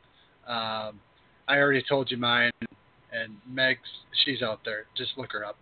[0.49, 0.99] Um,
[1.47, 2.51] I already told you mine,
[3.13, 3.79] and Meg's
[4.25, 4.87] she's out there.
[4.97, 5.57] Just look her up,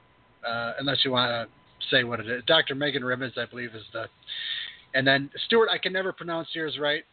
[0.46, 2.42] uh, unless you want to say what it is.
[2.46, 2.74] Dr.
[2.74, 4.06] Megan Ribbons, I believe, is the.
[4.94, 7.04] And then Stuart, I can never pronounce yours right,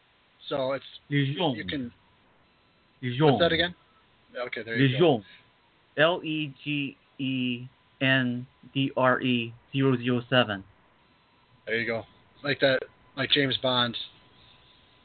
[0.48, 1.56] so it's Lejeune.
[1.56, 1.92] you can.
[3.02, 3.32] Lejeune.
[3.32, 3.74] What's that again?
[4.46, 5.22] Okay, there you go.
[5.98, 7.68] L E G E
[8.00, 10.64] N D R E 007.
[11.66, 12.04] There you go.
[12.44, 12.80] Like that,
[13.16, 13.98] like James Bond's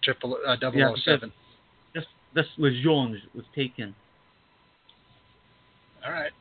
[0.04, 1.32] triple uh, double Yeah, seven.
[1.96, 3.96] Just this Lejeune was taken.
[6.06, 6.32] All right.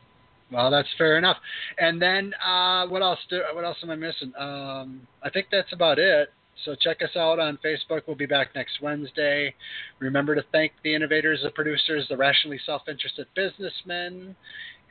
[0.52, 1.36] Well, that's fair enough.
[1.78, 3.18] And then uh, what else?
[3.28, 4.32] Do, what else am I missing?
[4.38, 6.30] Um, I think that's about it.
[6.64, 8.02] So check us out on Facebook.
[8.06, 9.54] We'll be back next Wednesday.
[9.98, 14.36] Remember to thank the innovators, the producers, the rationally self-interested businessmen,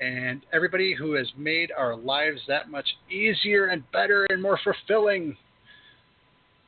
[0.01, 5.37] and everybody who has made our lives that much easier and better and more fulfilling.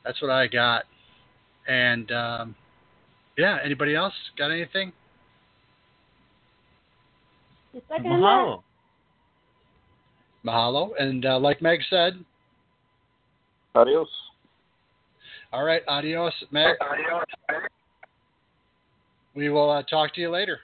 [0.04, 0.84] That's what I got.
[1.68, 2.54] And um,
[3.36, 4.92] yeah, anybody else got anything?
[7.90, 8.62] Mahalo.
[10.44, 10.90] Mahalo.
[10.98, 12.24] And uh, like Meg said,
[13.74, 14.08] Adios.
[15.52, 16.76] All right, adios, Meg.
[19.34, 20.60] We will uh, talk to you later.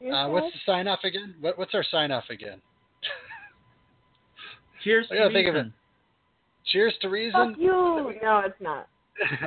[0.00, 1.34] that, Uh, what's the sign off again?
[1.40, 2.60] What, what's our sign off again?
[4.84, 5.58] Cheers I to gotta think of it.
[5.58, 5.74] reason.
[6.66, 7.50] Cheers to reason.
[7.52, 8.12] Fuck you.
[8.22, 8.88] No, it's not.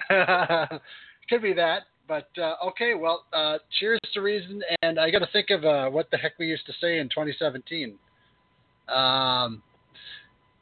[1.30, 2.94] Could be that, but uh, okay.
[2.96, 6.34] Well, uh, cheers to reason, and I got to think of uh, what the heck
[6.40, 7.98] we used to say in 2017.
[8.90, 9.62] Um,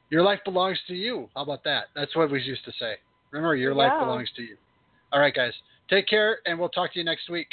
[0.10, 1.30] your life belongs to you.
[1.36, 1.86] How about that?
[1.96, 2.96] That's what we used to say.
[3.32, 4.58] Remember, your life belongs to you.
[5.12, 5.54] All right, guys.
[5.90, 7.48] Take care, and we'll talk to you next week.